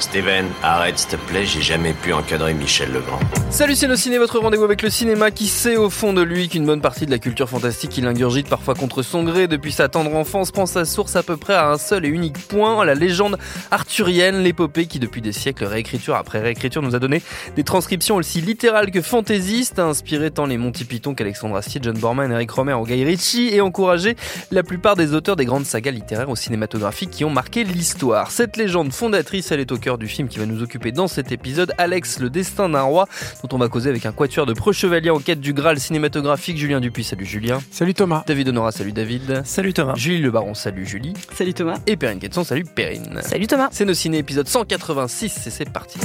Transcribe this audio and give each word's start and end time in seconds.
Steven, 0.00 0.46
arrête 0.60 0.98
s'il 0.98 1.10
te 1.10 1.16
plaît, 1.16 1.46
j'ai 1.46 1.62
jamais 1.62 1.92
pu 1.92 2.12
encadrer 2.12 2.52
Michel 2.52 2.92
Legrand. 2.92 3.20
Salut 3.48 3.76
c'est 3.76 3.96
ciné, 3.96 4.18
votre 4.18 4.40
rendez-vous 4.40 4.64
avec 4.64 4.82
le 4.82 4.90
cinéma 4.90 5.30
qui 5.30 5.46
sait 5.46 5.76
au 5.76 5.88
fond 5.88 6.12
de 6.12 6.22
lui 6.22 6.48
qu'une 6.48 6.66
bonne 6.66 6.80
partie 6.80 7.06
de 7.06 7.12
la 7.12 7.20
culture 7.20 7.48
fantastique 7.48 7.90
qu'il 7.90 8.06
ingurgite 8.08 8.48
parfois 8.48 8.74
contre 8.74 9.02
son 9.02 9.22
gré 9.22 9.46
depuis 9.46 9.70
sa 9.70 9.88
tendre 9.88 10.14
enfance 10.16 10.50
prend 10.50 10.66
sa 10.66 10.84
source 10.84 11.14
à 11.14 11.22
peu 11.22 11.36
près 11.36 11.54
à 11.54 11.68
un 11.68 11.78
seul 11.78 12.04
et 12.04 12.08
unique 12.08 12.38
point, 12.48 12.84
la 12.84 12.94
légende 12.94 13.38
arthurienne, 13.70 14.42
l'épopée 14.42 14.86
qui 14.86 14.98
depuis 14.98 15.22
des 15.22 15.32
siècles, 15.32 15.66
réécriture 15.66 16.16
après 16.16 16.40
réécriture, 16.40 16.82
nous 16.82 16.96
a 16.96 16.98
donné 16.98 17.22
des 17.54 17.62
transcriptions 17.62 18.16
aussi 18.16 18.40
littérales 18.40 18.90
que 18.90 19.00
fantaisistes, 19.00 19.78
inspiré 19.78 20.32
tant 20.32 20.46
les 20.46 20.58
Monty 20.58 20.84
Python 20.84 21.14
qu'Alexandre 21.14 21.54
Astier, 21.56 21.80
John 21.82 21.96
Borman, 21.96 22.32
Eric 22.32 22.50
Romer 22.50 22.74
ou 22.74 22.84
Guy 22.84 23.04
Ritchie 23.04 23.50
et 23.52 23.60
encouragé 23.60 24.16
la 24.50 24.64
plupart 24.64 24.96
des 24.96 25.14
auteurs 25.14 25.36
des 25.36 25.44
grandes 25.44 25.66
sagas 25.66 25.92
littéraires 25.92 26.30
ou 26.30 26.36
cinématographiques 26.80 27.10
qui 27.10 27.24
ont 27.24 27.30
marqué 27.30 27.64
l'histoire. 27.64 28.30
Cette 28.30 28.56
légende 28.56 28.92
fondatrice, 28.92 29.52
elle 29.52 29.60
est 29.60 29.70
au 29.70 29.76
cœur 29.76 29.98
du 29.98 30.08
film 30.08 30.28
qui 30.28 30.38
va 30.38 30.46
nous 30.46 30.62
occuper 30.62 30.92
dans 30.92 31.08
cet 31.08 31.30
épisode, 31.30 31.72
Alex, 31.76 32.20
le 32.20 32.30
destin 32.30 32.68
d'un 32.68 32.82
roi, 32.82 33.06
dont 33.42 33.54
on 33.54 33.58
va 33.58 33.68
causer 33.68 33.90
avec 33.90 34.06
un 34.06 34.12
quatuor 34.12 34.46
de 34.46 34.54
preux-chevaliers 34.54 35.10
en 35.10 35.18
quête 35.18 35.40
du 35.40 35.52
Graal 35.52 35.78
cinématographique. 35.78 36.56
Julien 36.56 36.80
Dupuis, 36.80 37.04
salut 37.04 37.26
Julien. 37.26 37.58
Salut 37.70 37.94
Thomas. 37.94 38.24
David 38.26 38.48
Honora, 38.48 38.72
salut 38.72 38.92
David. 38.92 39.42
Salut 39.44 39.74
Thomas. 39.74 39.94
Julie 39.94 40.20
Le 40.20 40.30
Baron, 40.30 40.54
salut 40.54 40.86
Julie. 40.86 41.12
Salut 41.34 41.54
Thomas. 41.54 41.76
Et 41.86 41.96
Perrine 41.96 42.18
Quetzon, 42.18 42.44
salut 42.44 42.64
Perrine. 42.64 43.20
Salut 43.22 43.46
Thomas. 43.46 43.68
C'est 43.72 43.84
nos 43.84 43.94
ciné 43.94 44.18
épisode 44.18 44.48
186 44.48 45.46
et 45.46 45.50
c'est 45.50 45.70
parti. 45.70 45.98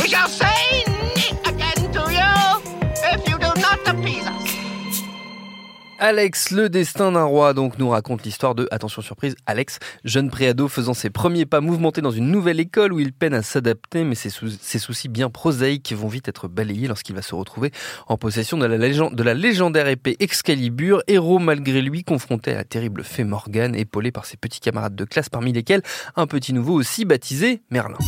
We 0.00 0.93
Alex, 6.00 6.50
le 6.50 6.68
destin 6.68 7.12
d'un 7.12 7.22
roi, 7.24 7.54
donc 7.54 7.78
nous 7.78 7.88
raconte 7.88 8.24
l'histoire 8.24 8.54
de, 8.54 8.66
attention 8.72 9.00
surprise, 9.00 9.36
Alex, 9.46 9.78
jeune 10.04 10.28
préado 10.28 10.66
faisant 10.68 10.92
ses 10.92 11.08
premiers 11.08 11.46
pas 11.46 11.60
mouvementés 11.60 12.00
dans 12.02 12.10
une 12.10 12.30
nouvelle 12.30 12.58
école 12.60 12.92
où 12.92 12.98
il 13.00 13.12
peine 13.12 13.32
à 13.32 13.42
s'adapter, 13.42 14.02
mais 14.04 14.14
ses, 14.16 14.28
sou- 14.28 14.50
ses 14.60 14.78
soucis 14.80 15.08
bien 15.08 15.30
prosaïques 15.30 15.92
vont 15.92 16.08
vite 16.08 16.26
être 16.28 16.48
balayés 16.48 16.88
lorsqu'il 16.88 17.14
va 17.14 17.22
se 17.22 17.34
retrouver 17.34 17.70
en 18.08 18.18
possession 18.18 18.58
de 18.58 18.66
la, 18.66 18.76
légende- 18.76 19.14
de 19.14 19.22
la 19.22 19.34
légendaire 19.34 19.86
épée 19.88 20.16
Excalibur, 20.20 21.00
héros 21.06 21.38
malgré 21.38 21.80
lui 21.80 22.02
confronté 22.02 22.50
à 22.50 22.56
la 22.56 22.64
terrible 22.64 23.04
fée 23.04 23.24
Morgane, 23.24 23.74
épaulé 23.76 24.10
par 24.10 24.26
ses 24.26 24.36
petits 24.36 24.60
camarades 24.60 24.96
de 24.96 25.04
classe 25.04 25.28
parmi 25.28 25.52
lesquels 25.52 25.82
un 26.16 26.26
petit 26.26 26.52
nouveau 26.52 26.74
aussi 26.74 27.04
baptisé 27.04 27.62
Merlin. 27.70 27.98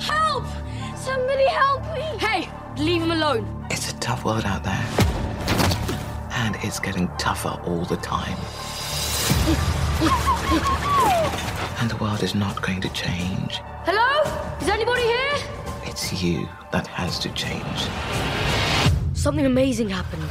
Help! 0.00 0.44
Somebody 1.02 1.46
help 1.46 1.82
me! 1.94 2.18
Hey, 2.20 2.48
leave 2.78 3.00
him 3.02 3.12
alone. 3.12 3.44
It's 3.70 3.90
a 3.90 3.94
tough 4.00 4.24
world 4.24 4.44
out 4.44 4.64
there. 4.64 5.03
And 6.44 6.56
it's 6.56 6.78
getting 6.78 7.08
tougher 7.16 7.58
all 7.64 7.86
the 7.86 7.96
time. 7.96 8.36
And 11.80 11.90
the 11.90 11.96
world 11.96 12.22
is 12.22 12.34
not 12.34 12.60
going 12.60 12.82
to 12.82 12.90
change. 12.90 13.62
Hello? 13.86 14.58
Is 14.60 14.68
anybody 14.68 15.00
here? 15.04 15.36
It's 15.84 16.22
you 16.22 16.46
that 16.70 16.86
has 16.88 17.18
to 17.20 17.30
change. 17.32 17.88
Something 19.16 19.46
amazing 19.46 19.88
happened. 19.88 20.22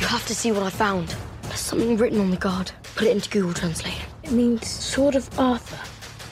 You 0.00 0.06
have 0.08 0.26
to 0.26 0.34
see 0.34 0.50
what 0.50 0.64
I 0.64 0.70
found. 0.70 1.14
There's 1.42 1.60
something 1.60 1.96
written 1.96 2.18
on 2.18 2.32
the 2.32 2.36
guard. 2.36 2.72
Put 2.96 3.06
it 3.06 3.12
into 3.12 3.30
Google 3.30 3.54
Translate. 3.54 3.94
It 4.24 4.32
means 4.32 4.66
Sword 4.66 5.14
of 5.14 5.38
Arthur. 5.38 5.76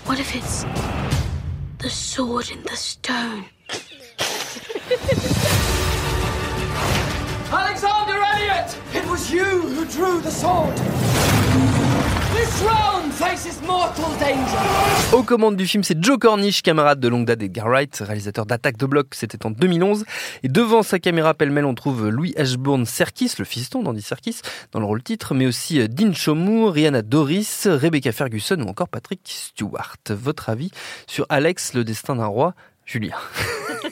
What 0.04 0.18
if 0.18 0.34
it's 0.34 0.64
the 1.82 1.90
sword 1.90 2.48
in 2.52 2.62
the 2.62 2.76
stone? 2.76 3.44
Alexander 7.50 8.22
Elliot! 8.22 8.78
It 8.94 9.04
was 9.10 9.28
you 9.32 9.44
who 9.44 9.84
drew 9.86 10.20
the 10.20 10.30
sword! 10.30 11.71
Aux 15.12 15.22
commandes 15.22 15.56
du 15.56 15.66
film, 15.66 15.84
c'est 15.84 16.02
Joe 16.02 16.18
Cornish, 16.18 16.62
camarade 16.62 16.98
de 17.00 17.08
longue 17.08 17.26
date 17.26 17.38
d'Edgar 17.40 17.66
Wright, 17.68 17.94
réalisateur 18.04 18.46
d'Attaque 18.46 18.76
de 18.78 18.86
bloc, 18.86 19.08
c'était 19.12 19.44
en 19.44 19.50
2011. 19.50 20.04
Et 20.42 20.48
devant 20.48 20.82
sa 20.82 20.98
caméra 20.98 21.34
pêle-mêle, 21.34 21.66
on 21.66 21.74
trouve 21.74 22.08
Louis 22.08 22.32
Ashbourne 22.38 22.86
Serkis, 22.86 23.32
le 23.38 23.44
fiston 23.44 23.82
d'Andy 23.82 24.00
Serkis, 24.02 24.40
dans 24.72 24.80
le 24.80 24.86
rôle 24.86 25.02
titre, 25.02 25.34
mais 25.34 25.46
aussi 25.46 25.80
euh, 25.80 25.88
Dean 25.88 26.12
Chomour, 26.14 26.72
Rihanna 26.72 27.02
Doris, 27.02 27.66
Rebecca 27.70 28.12
Ferguson 28.12 28.60
ou 28.60 28.68
encore 28.68 28.88
Patrick 28.88 29.20
Stewart. 29.24 29.96
Votre 30.08 30.48
avis 30.48 30.70
sur 31.06 31.26
Alex, 31.28 31.74
le 31.74 31.84
destin 31.84 32.16
d'un 32.16 32.26
roi 32.26 32.54
Julien? 32.86 33.16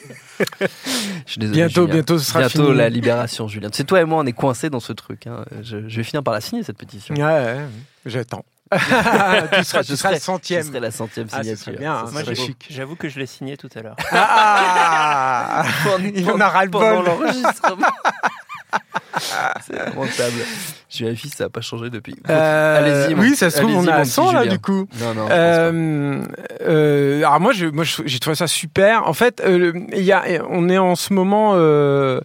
Je 1.25 1.31
suis 1.33 1.39
désolé, 1.39 1.57
Bientôt, 1.59 1.81
Julien. 1.83 1.93
bientôt, 1.95 2.17
ce 2.17 2.25
sera 2.25 2.39
Bientôt 2.39 2.65
fini. 2.65 2.77
la 2.77 2.89
libération, 2.89 3.47
Julien. 3.47 3.69
C'est 3.71 3.83
toi 3.83 4.01
et 4.01 4.05
moi, 4.05 4.19
on 4.23 4.25
est 4.25 4.31
coincés 4.33 4.69
dans 4.71 4.79
ce 4.79 4.93
truc. 4.93 5.27
hein. 5.27 5.45
Je, 5.61 5.87
je 5.87 5.97
vais 5.97 6.03
finir 6.03 6.23
par 6.23 6.33
la 6.33 6.41
signer, 6.41 6.63
cette 6.63 6.77
pétition. 6.77 7.13
Ouais, 7.15 7.21
ouais, 7.21 7.57
j'attends. 8.05 8.43
tu 8.71 8.79
seras, 8.79 9.49
tu 9.51 9.57
Je 9.57 9.63
seras 9.63 9.95
serai- 9.95 10.13
le 10.13 10.19
centième. 10.19 10.61
Je 10.63 10.67
serai 10.67 10.79
la 10.79 10.91
centième 10.91 11.27
Ah, 11.33 11.41
signature. 11.43 11.63
serait 11.65 11.77
bien, 11.77 11.93
hein, 11.93 12.05
Moi, 12.13 12.21
j'avoue 12.69 12.95
que 12.95 13.09
je 13.09 13.19
l'ai 13.19 13.25
signé 13.25 13.57
tout 13.57 13.67
à 13.75 13.81
l'heure. 13.81 13.97
Ah 14.11 15.63
Il 16.15 16.29
en 16.31 16.39
a 16.39 16.47
ras 16.47 16.63
le 16.65 16.71
pendant 16.71 16.97
bol. 17.01 17.05
l'enregistrement. 17.05 17.87
C'est 19.67 19.75
lamentable. 19.75 20.37
Je 20.89 21.03
vérifie 21.03 21.27
ça 21.29 21.43
n'a 21.45 21.49
pas 21.49 21.59
changé 21.59 21.89
depuis. 21.89 22.15
Euh, 22.29 22.77
Allez-y. 22.77 23.15
mon- 23.15 23.21
oui, 23.23 23.35
ça 23.35 23.49
se 23.49 23.57
trouve, 23.59 23.75
on 23.75 23.83
petit 23.85 24.09
100 24.09 24.31
là, 24.31 24.45
du 24.45 24.59
coup. 24.59 24.87
Non, 25.01 25.13
non. 25.13 25.27
Euh, 25.29 26.23
euh, 26.61 27.17
alors 27.19 27.39
moi, 27.41 27.51
je, 27.51 27.65
moi, 27.65 27.83
je- 27.83 28.03
j'ai 28.05 28.19
trouvé 28.19 28.35
ça 28.37 28.47
super. 28.47 29.05
En 29.07 29.13
fait, 29.13 29.41
euh, 29.45 29.73
il 29.91 30.03
y 30.03 30.13
a, 30.13 30.23
on 30.49 30.69
est 30.69 30.77
en 30.77 30.95
ce 30.95 31.13
moment, 31.13 31.51
euh, 31.55 32.21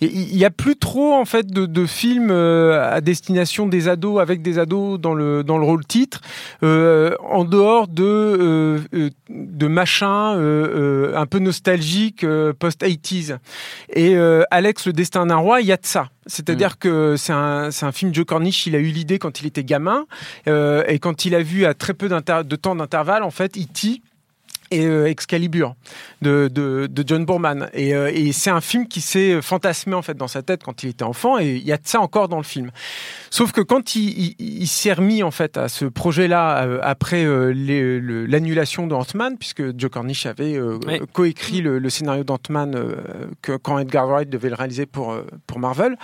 il 0.00 0.28
il 0.32 0.36
y 0.36 0.44
a 0.44 0.50
plus 0.50 0.76
trop 0.76 1.14
en 1.14 1.24
fait 1.24 1.46
de, 1.46 1.66
de 1.66 1.86
films 1.86 2.30
euh, 2.30 2.92
à 2.92 3.00
destination 3.00 3.66
des 3.66 3.88
ados 3.88 4.20
avec 4.20 4.42
des 4.42 4.58
ados 4.58 5.00
dans 5.00 5.14
le 5.14 5.42
dans 5.42 5.58
le 5.58 5.64
rôle 5.64 5.84
titre, 5.84 6.20
euh, 6.62 7.14
en 7.28 7.44
dehors 7.44 7.88
de 7.88 8.04
euh, 8.04 8.78
euh, 8.94 9.10
de 9.30 9.66
machins 9.66 10.06
euh, 10.06 11.10
euh, 11.12 11.16
un 11.16 11.26
peu 11.26 11.38
nostalgiques 11.38 12.24
euh, 12.24 12.52
post 12.52 12.82
80s. 12.82 13.38
Et 13.92 14.16
euh, 14.16 14.42
Alex, 14.50 14.86
le 14.86 14.92
destin 14.92 15.26
d'un 15.26 15.36
roi, 15.36 15.60
il 15.60 15.66
y 15.66 15.72
a 15.72 15.76
de 15.76 15.86
ça. 15.86 16.10
C'est-à-dire 16.26 16.78
que 16.78 17.16
c'est 17.16 17.32
un, 17.32 17.70
c'est 17.70 17.86
un 17.86 17.92
film 17.92 18.14
Joe 18.14 18.26
Cornish, 18.26 18.66
il 18.66 18.76
a 18.76 18.78
eu 18.78 18.88
l'idée 18.88 19.18
quand 19.18 19.40
il 19.40 19.46
était 19.46 19.64
gamin, 19.64 20.06
euh, 20.46 20.84
et 20.86 20.98
quand 20.98 21.24
il 21.24 21.34
a 21.34 21.42
vu 21.42 21.64
à 21.64 21.72
très 21.74 21.94
peu 21.94 22.08
de 22.08 22.56
temps 22.56 22.74
d'intervalle, 22.76 23.22
en 23.22 23.30
fait, 23.30 23.56
E.T. 23.56 24.02
et 24.70 24.84
euh, 24.86 25.06
Excalibur 25.08 25.74
de, 26.22 26.48
de, 26.52 26.86
de 26.90 27.04
John 27.06 27.24
Boorman. 27.24 27.68
Et, 27.72 27.94
euh, 27.94 28.10
et 28.12 28.32
c'est 28.32 28.50
un 28.50 28.60
film 28.60 28.86
qui 28.88 29.00
s'est 29.00 29.40
fantasmé 29.42 29.94
en 29.94 30.02
fait 30.02 30.16
dans 30.16 30.28
sa 30.28 30.42
tête 30.42 30.62
quand 30.64 30.82
il 30.82 30.90
était 30.90 31.04
enfant, 31.04 31.38
et 31.38 31.56
il 31.56 31.66
y 31.66 31.72
a 31.72 31.76
de 31.76 31.86
ça 31.86 32.00
encore 32.00 32.28
dans 32.28 32.36
le 32.38 32.42
film. 32.42 32.70
Sauf 33.30 33.52
que 33.52 33.60
quand 33.60 33.94
il, 33.96 34.34
il, 34.38 34.62
il 34.62 34.66
s'est 34.68 34.92
remis 34.92 35.22
en 35.22 35.30
fait 35.30 35.56
à 35.56 35.68
ce 35.68 35.84
projet-là 35.84 36.64
euh, 36.66 36.78
après 36.82 37.24
euh, 37.24 37.52
le- 37.54 38.26
l'annulation 38.26 38.86
de 38.86 38.94
Ant-Man, 38.94 39.36
puisque 39.38 39.78
Joe 39.78 39.90
Cornish 39.90 40.26
avait 40.26 40.54
euh, 40.56 40.78
Oui. 40.86 41.00
coécrit 41.12 41.60
le, 41.60 41.78
le 41.78 41.90
scénario 41.90 42.24
d'Ant-Man 42.24 42.74
euh, 42.74 42.96
que 43.42 43.56
quand 43.56 43.78
Edgar 43.78 44.06
Wright 44.08 44.28
devait 44.28 44.48
le 44.50 44.54
réaliser 44.54 44.86
pour 44.86 45.16
pour 45.46 45.58
Marvel, 45.58 45.96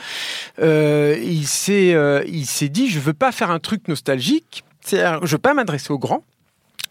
euh, 0.60 1.16
il 1.22 1.46
s'est 1.46 1.94
euh, 1.94 2.22
il 2.26 2.46
s'est 2.46 2.68
dit 2.68 2.88
je 2.88 3.00
veux 3.00 3.12
pas 3.14 3.32
faire 3.32 3.50
un 3.50 3.58
truc 3.58 3.88
nostalgique, 3.88 4.64
je 4.90 5.26
veux 5.26 5.38
pas 5.38 5.54
m'adresser 5.54 5.92
aux 5.92 5.98
grands. 5.98 6.22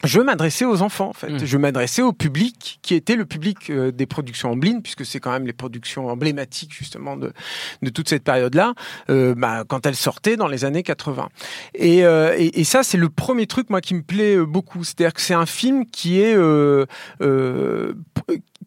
Je 0.03 0.19
m'adresser 0.19 0.65
aux 0.65 0.81
enfants, 0.81 1.09
en 1.09 1.13
fait. 1.13 1.29
Mm. 1.29 1.45
Je 1.45 1.57
m'adresser 1.57 2.01
au 2.01 2.13
public 2.13 2.79
qui 2.81 2.94
était 2.95 3.15
le 3.15 3.25
public 3.25 3.69
euh, 3.69 3.91
des 3.91 4.05
productions 4.05 4.51
Amblin, 4.51 4.81
puisque 4.81 5.05
c'est 5.05 5.19
quand 5.19 5.31
même 5.31 5.45
les 5.45 5.53
productions 5.53 6.07
emblématiques 6.07 6.73
justement 6.73 7.15
de, 7.15 7.31
de 7.81 7.89
toute 7.89 8.09
cette 8.09 8.23
période-là, 8.23 8.73
euh, 9.09 9.33
bah, 9.35 9.63
quand 9.67 9.85
elles 9.85 9.95
sortaient 9.95 10.35
dans 10.35 10.47
les 10.47 10.65
années 10.65 10.83
80. 10.83 11.29
Et, 11.75 12.05
euh, 12.05 12.35
et, 12.38 12.59
et 12.59 12.63
ça, 12.63 12.83
c'est 12.83 12.97
le 12.97 13.09
premier 13.09 13.47
truc 13.47 13.69
moi 13.69 13.81
qui 13.81 13.95
me 13.95 14.01
plaît 14.01 14.35
euh, 14.35 14.45
beaucoup. 14.45 14.83
C'est-à-dire 14.83 15.13
que 15.13 15.21
c'est 15.21 15.33
un 15.33 15.45
film 15.45 15.85
qui 15.85 16.19
est 16.19 16.35
euh, 16.35 16.85
euh, 17.21 17.94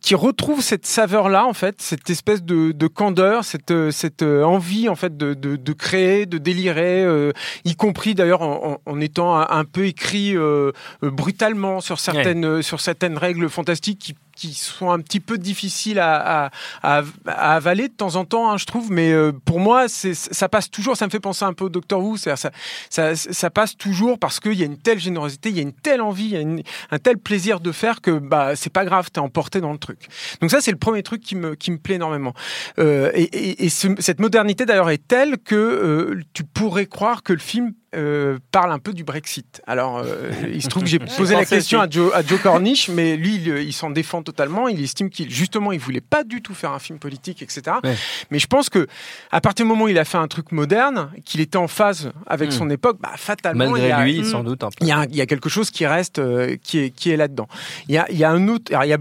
qui 0.06 0.14
retrouve 0.14 0.60
cette 0.62 0.86
saveur-là, 0.86 1.44
en 1.46 1.52
fait, 1.52 1.82
cette 1.82 2.08
espèce 2.10 2.44
de, 2.44 2.70
de 2.70 2.86
candeur, 2.86 3.42
cette, 3.44 3.72
euh, 3.72 3.90
cette 3.90 4.22
euh, 4.22 4.44
envie, 4.44 4.88
en 4.88 4.94
fait, 4.94 5.16
de, 5.16 5.34
de, 5.34 5.56
de 5.56 5.72
créer, 5.72 6.26
de 6.26 6.38
délirer, 6.38 7.02
euh, 7.02 7.32
y 7.64 7.74
compris 7.74 8.14
d'ailleurs 8.14 8.42
en, 8.42 8.78
en- 8.86 8.92
en 8.92 9.00
étant 9.00 9.36
un, 9.36 9.48
un 9.50 9.64
peu 9.64 9.84
écrit 9.86 10.36
euh, 10.36 10.70
brutalement 11.02 11.80
sur 11.80 11.98
certaines, 11.98 12.62
sur 12.62 12.80
certaines 12.80 13.18
règles 13.18 13.48
fantastiques 13.50 13.98
qui 13.98 14.14
qui 14.36 14.54
sont 14.54 14.90
un 14.90 15.00
petit 15.00 15.18
peu 15.20 15.38
difficiles 15.38 15.98
à, 15.98 16.44
à, 16.46 16.50
à, 16.82 17.02
à 17.26 17.54
avaler 17.56 17.88
de 17.88 17.94
temps 17.94 18.14
en 18.16 18.24
temps, 18.24 18.50
hein, 18.50 18.58
je 18.58 18.66
trouve. 18.66 18.92
Mais 18.92 19.10
euh, 19.12 19.32
pour 19.44 19.58
moi, 19.58 19.86
ça 19.88 20.48
passe 20.48 20.70
toujours. 20.70 20.96
Ça 20.96 21.06
me 21.06 21.10
fait 21.10 21.18
penser 21.20 21.44
un 21.44 21.52
peu 21.54 21.64
au 21.64 21.68
Doctor 21.68 22.00
Who. 22.04 22.16
Ça, 22.16 22.36
ça, 22.36 23.16
ça 23.16 23.50
passe 23.50 23.76
toujours 23.76 24.18
parce 24.18 24.38
qu'il 24.38 24.52
y 24.54 24.62
a 24.62 24.66
une 24.66 24.78
telle 24.78 24.98
générosité, 25.00 25.48
il 25.48 25.56
y 25.56 25.58
a 25.58 25.62
une 25.62 25.72
telle 25.72 26.00
envie, 26.02 26.24
il 26.26 26.30
y 26.32 26.36
a 26.36 26.40
une- 26.40 26.62
un 26.90 26.98
tel 26.98 27.18
plaisir 27.18 27.60
de 27.60 27.72
faire 27.72 28.00
que 28.00 28.10
bah 28.18 28.54
c'est 28.54 28.72
pas 28.72 28.84
grave, 28.84 29.10
t'es 29.10 29.18
emporté 29.20 29.60
dans 29.60 29.72
le 29.72 29.78
truc. 29.78 30.06
Donc 30.40 30.50
ça, 30.50 30.60
c'est 30.60 30.70
le 30.70 30.76
premier 30.78 31.02
truc 31.02 31.22
qui 31.22 31.34
me 31.34 31.54
qui 31.54 31.70
me 31.70 31.78
plaît 31.78 31.96
énormément. 31.96 32.34
Euh, 32.78 33.10
et 33.14 33.22
et, 33.24 33.64
et 33.64 33.68
ce- 33.70 33.88
cette 33.98 34.20
modernité 34.20 34.66
d'ailleurs 34.66 34.90
est 34.90 35.06
telle 35.08 35.38
que 35.38 35.54
euh, 35.54 36.20
tu 36.34 36.44
pourrais 36.44 36.86
croire 36.86 37.22
que 37.22 37.32
le 37.32 37.38
film 37.38 37.72
euh, 37.94 38.38
parle 38.52 38.72
un 38.72 38.78
peu 38.78 38.92
du 38.92 39.04
Brexit. 39.04 39.62
Alors, 39.66 39.98
euh, 39.98 40.30
il 40.52 40.62
se 40.62 40.68
trouve 40.68 40.82
que 40.82 40.88
j'ai 40.88 40.98
posé 41.16 41.34
la 41.34 41.44
question 41.44 41.80
à 41.80 41.88
Joe, 41.88 42.12
à 42.14 42.22
Joe 42.22 42.40
Cornish, 42.40 42.88
mais 42.88 43.16
lui, 43.16 43.36
il, 43.36 43.48
il 43.48 43.72
s'en 43.72 43.90
défend 43.90 44.22
totalement. 44.22 44.68
Il 44.68 44.82
estime 44.82 45.08
qu'il 45.08 45.30
justement, 45.30 45.72
il 45.72 45.78
voulait 45.78 46.00
pas 46.00 46.24
du 46.24 46.42
tout 46.42 46.54
faire 46.54 46.72
un 46.72 46.78
film 46.78 46.98
politique, 46.98 47.42
etc. 47.42 47.62
Ouais. 47.84 47.94
Mais 48.30 48.38
je 48.38 48.46
pense 48.46 48.68
que 48.68 48.86
à 49.30 49.40
partir 49.40 49.64
du 49.64 49.68
moment 49.70 49.84
où 49.84 49.88
il 49.88 49.98
a 49.98 50.04
fait 50.04 50.18
un 50.18 50.28
truc 50.28 50.52
moderne, 50.52 51.10
qu'il 51.24 51.40
était 51.40 51.56
en 51.58 51.68
phase 51.68 52.10
avec 52.26 52.48
Hmm. 52.48 52.52
son 52.52 52.70
époque, 52.70 52.98
bah, 53.00 53.12
fatalement, 53.16 53.64
il 53.76 53.84
y 53.84 53.88
Malgré 53.88 53.92
a, 53.92 54.04
lui, 54.04 54.20
Hmm. 54.20 54.24
sans 54.24 54.42
doute 54.44 54.62
un 54.64 54.68
peu. 54.70 54.76
il 54.80 54.88
y, 54.88 54.92
a, 54.92 54.98
un- 54.98 55.04
il 55.06 55.16
y 55.16 55.20
a 55.20 55.26
quelque 55.26 55.48
chose 55.48 55.70
qui 55.70 55.86
reste, 55.86 56.18
euh, 56.18 56.56
qui 56.62 56.78
est, 56.78 56.90
qui 56.90 57.10
est 57.10 57.16
là-dedans. 57.16 57.48
Il 57.88 57.94
y 57.94 57.98
a, 57.98 58.06
il 58.10 58.16
y 58.18 58.24
a 58.24 58.30
un 58.30 58.48
autre, 58.48 58.72
alors 58.72 58.84
il 58.84 58.88
y 58.88 58.92
a 58.94 58.98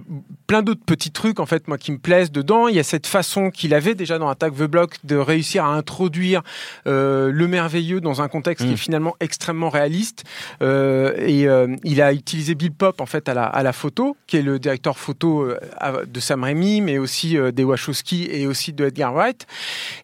plein 0.47 0.61
d'autres 0.61 0.83
petits 0.85 1.11
trucs 1.11 1.39
en 1.39 1.45
fait, 1.45 1.67
moi 1.67 1.77
qui 1.77 1.91
me 1.91 1.97
plaisent 1.97 2.31
dedans. 2.31 2.67
Il 2.67 2.75
y 2.75 2.79
a 2.79 2.83
cette 2.83 3.07
façon 3.07 3.49
qu'il 3.49 3.73
avait 3.73 3.95
déjà 3.95 4.17
dans 4.19 4.29
Attack 4.29 4.53
the 4.55 4.63
Block 4.63 4.95
de 5.03 5.15
réussir 5.15 5.65
à 5.65 5.69
introduire 5.75 6.41
euh, 6.87 7.31
le 7.31 7.47
merveilleux 7.47 8.01
dans 8.01 8.21
un 8.21 8.27
contexte 8.27 8.63
qui 8.65 8.71
Mm. 8.71 8.73
est 8.73 8.77
finalement 8.77 9.15
extrêmement 9.19 9.69
réaliste. 9.69 10.23
Euh, 10.61 11.13
et 11.17 11.47
euh, 11.47 11.75
il 11.83 12.01
a 12.01 12.13
utilisé 12.13 12.55
Bill 12.55 12.71
Pop 12.71 13.01
en 13.01 13.05
fait 13.05 13.27
à 13.29 13.33
la, 13.33 13.45
à 13.45 13.63
la 13.63 13.73
photo, 13.73 14.15
qui 14.27 14.37
est 14.37 14.41
le 14.41 14.59
directeur 14.59 14.97
photo 14.97 15.43
euh, 15.43 16.05
de 16.05 16.19
Sam 16.19 16.43
Raimi, 16.43 16.81
mais 16.81 16.97
aussi 16.97 17.37
euh, 17.37 17.51
des 17.51 17.63
Wachowski 17.63 18.27
et 18.31 18.47
aussi 18.47 18.73
de 18.73 18.85
Edgar 18.85 19.13
Wright. 19.13 19.47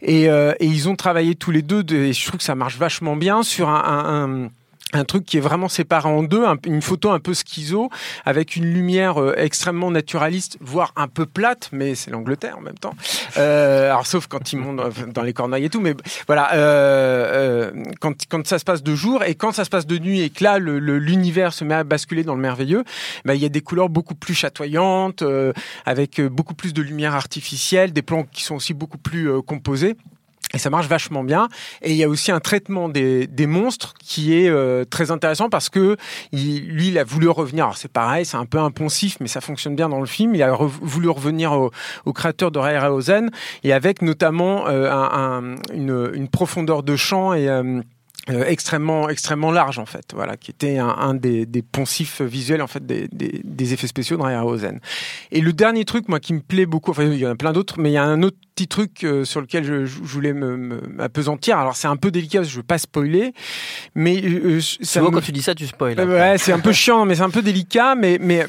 Et, 0.02 0.30
euh, 0.30 0.54
et 0.60 0.66
ils 0.66 0.90
ont 0.90 0.96
travaillé 0.96 1.36
tous 1.36 1.52
les 1.52 1.62
deux, 1.62 1.84
de- 1.84 1.96
et 1.96 2.14
je 2.14 2.26
trouve 2.28 2.38
que 2.40 2.44
ça 2.44 2.56
marche 2.56 2.78
vachement 2.78 3.16
bien 3.16 3.44
sur 3.44 3.70
un, 3.70 3.76
un- 3.84 4.46
un- 4.46 4.50
un 4.94 5.04
truc 5.06 5.26
qui 5.26 5.38
est 5.38 5.42
vraiment 5.42 5.70
séparé 5.70 6.10
en 6.10 6.24
deux, 6.24 6.46
un- 6.46 6.58
une 6.66 6.82
photo 6.82 7.12
un 7.12 7.20
peu 7.20 7.34
schizo, 7.34 7.90
avec 8.26 8.56
une 8.56 8.66
lumière 8.74 9.22
euh, 9.22 9.34
extrêmement 9.38 9.92
naturaliste, 9.92 10.58
voire 10.62 10.92
un 10.96 11.08
peu 11.08 11.26
plate, 11.26 11.70
mais 11.72 11.96
c'est 11.96 12.12
l'Angleterre 12.12 12.58
en 12.58 12.62
même 12.62 12.78
temps. 12.78 12.94
Euh, 13.38 13.90
alors 13.92 14.06
sauf 14.08 14.28
quand 14.28 14.52
ils 14.54 14.58
montent 14.58 14.82
dans- 15.14 15.22
les 15.24 15.34
cornouailles 15.34 15.66
et 15.66 15.70
tout, 15.70 15.80
mais 15.82 15.96
voilà, 16.28 16.54
euh, 16.54 17.72
euh, 17.76 17.84
quand, 18.00 18.14
quand 18.30 18.46
ça 18.48 18.60
se 18.60 18.66
passe 18.66 18.84
de 18.84 18.96
jour 18.96 19.24
et 19.24 19.36
quand 19.36 19.52
ça 19.52 19.64
se 19.66 19.70
passe 19.70 19.86
de 19.88 19.98
nuit 19.98 20.22
et 20.22 20.30
que 20.30 20.44
là 20.44 20.60
le- 20.60 20.80
le- 20.80 20.98
l'univers 21.00 21.54
se 21.54 21.64
met 21.64 21.76
à 21.76 21.84
basculer 21.84 22.24
dans 22.24 22.36
le 22.36 22.42
merveilleux, 22.42 22.84
bah, 23.26 23.36
il 23.36 23.42
y 23.42 23.46
a 23.46 23.50
des 23.50 23.62
couleurs 23.62 23.90
beaucoup 23.90 24.16
plus 24.16 24.34
chatoyantes, 24.34 25.22
euh, 25.22 25.54
avec 25.86 26.20
euh, 26.20 26.30
beaucoup 26.30 26.54
plus 26.54 26.74
de 26.74 26.82
lumière 26.82 27.16
artificielle, 27.16 27.94
des 27.94 28.02
plans 28.02 28.24
qui 28.32 28.44
sont 28.44 28.56
aussi 28.56 28.74
beaucoup 28.74 28.98
plus 28.98 29.30
composés. 29.44 29.96
Et 30.54 30.58
ça 30.58 30.70
marche 30.70 30.88
vachement 30.88 31.24
bien. 31.24 31.48
Et 31.82 31.92
il 31.92 31.98
y 31.98 32.04
a 32.04 32.10
aussi 32.10 32.32
un 32.32 32.40
traitement 32.40 32.90
des, 32.90 33.28
des 33.28 33.48
monstres 33.48 33.94
qui 34.04 34.34
est 34.36 34.50
euh, 34.50 34.84
très 34.84 35.10
intéressant 35.12 35.50
parce 35.50 35.70
que 35.70 35.96
il- 36.32 36.68
lui, 36.68 36.90
il 36.90 36.98
a 36.98 37.04
voulu 37.04 37.30
revenir. 37.30 37.66
Alors 37.66 37.78
c'est 37.78 37.92
pareil, 37.92 38.26
c'est 38.26 38.38
un 38.38 38.46
peu 38.46 38.60
impensif, 38.60 39.18
mais 39.22 39.28
ça 39.28 39.40
fonctionne 39.42 39.76
bien 39.76 39.88
dans 39.90 40.00
le 40.00 40.06
film. 40.06 40.36
Il 40.36 40.44
a 40.44 40.52
re- 40.52 40.68
voulu 40.82 41.10
revenir 41.10 41.54
au, 41.54 41.72
au 42.06 42.14
créateur 42.14 42.52
de 42.52 42.60
Ray 42.60 42.78
et 43.64 43.74
avec 43.74 44.02
notamment 44.02 44.68
euh, 44.68 44.92
un- 44.92 45.56
une, 45.74 46.12
une 46.14 46.28
profondeur 46.28 46.84
de 46.84 46.96
champ 46.96 47.34
et 47.34 47.48
euh, 47.48 47.82
euh, 48.30 48.44
extrêmement 48.46 49.10
extrêmement 49.10 49.52
large 49.52 49.80
en 49.80 49.86
fait 49.88 50.06
voilà 50.14 50.38
qui 50.38 50.52
était 50.52 50.78
un, 50.78 50.88
un 50.90 51.16
des, 51.16 51.48
des 51.48 51.64
poncifs 51.64 52.22
visuels 52.22 52.62
en 52.62 52.68
fait 52.68 52.86
des, 52.86 53.08
des, 53.12 53.42
des 53.44 53.74
effets 53.74 53.88
spéciaux 53.88 54.16
de 54.18 54.22
Harryhausen 54.22 54.80
et 55.32 55.42
le 55.42 55.54
dernier 55.54 55.86
truc 55.86 56.08
moi 56.08 56.20
qui 56.20 56.34
me 56.34 56.40
plaît 56.42 56.68
beaucoup 56.68 56.92
enfin 56.92 57.04
il 57.06 57.18
y 57.18 57.26
en 57.26 57.32
a 57.32 57.36
plein 57.36 57.52
d'autres 57.52 57.80
mais 57.80 57.90
il 57.90 57.94
y 57.94 57.98
a 57.98 58.04
un 58.04 58.22
autre 58.22 58.38
petit 58.54 58.68
truc 58.68 59.04
euh, 59.04 59.26
sur 59.26 59.42
lequel 59.42 59.64
je, 59.64 59.86
je 59.88 59.94
voulais 60.04 60.34
me, 60.34 60.56
me- 60.56 60.82
m'apesantir 60.88 61.58
alors 61.58 61.76
c'est 61.76 61.88
un 61.88 61.96
peu 61.98 62.12
délicat 62.12 62.44
je 62.44 62.58
veux 62.58 62.64
pas 62.64 62.78
spoiler 62.78 63.34
mais 63.96 64.22
euh, 64.24 64.60
ça 64.62 65.00
Souvent, 65.00 65.10
me- 65.10 65.16
quand 65.16 65.22
tu 65.26 65.32
dis 65.32 65.42
ça, 65.42 65.56
tu 65.56 65.66
spoil. 65.66 66.00
euh, 66.00 66.06
Ouais, 66.06 66.38
c'est 66.38 66.52
un 66.54 66.60
peu 66.60 66.72
chiant, 66.74 67.06
mais 67.06 67.16
c'est 67.16 67.22
un 67.24 67.30
peu 67.30 67.42
délicat, 67.42 67.96
mais 67.96 68.18
mais 68.22 68.44
euh, 68.44 68.48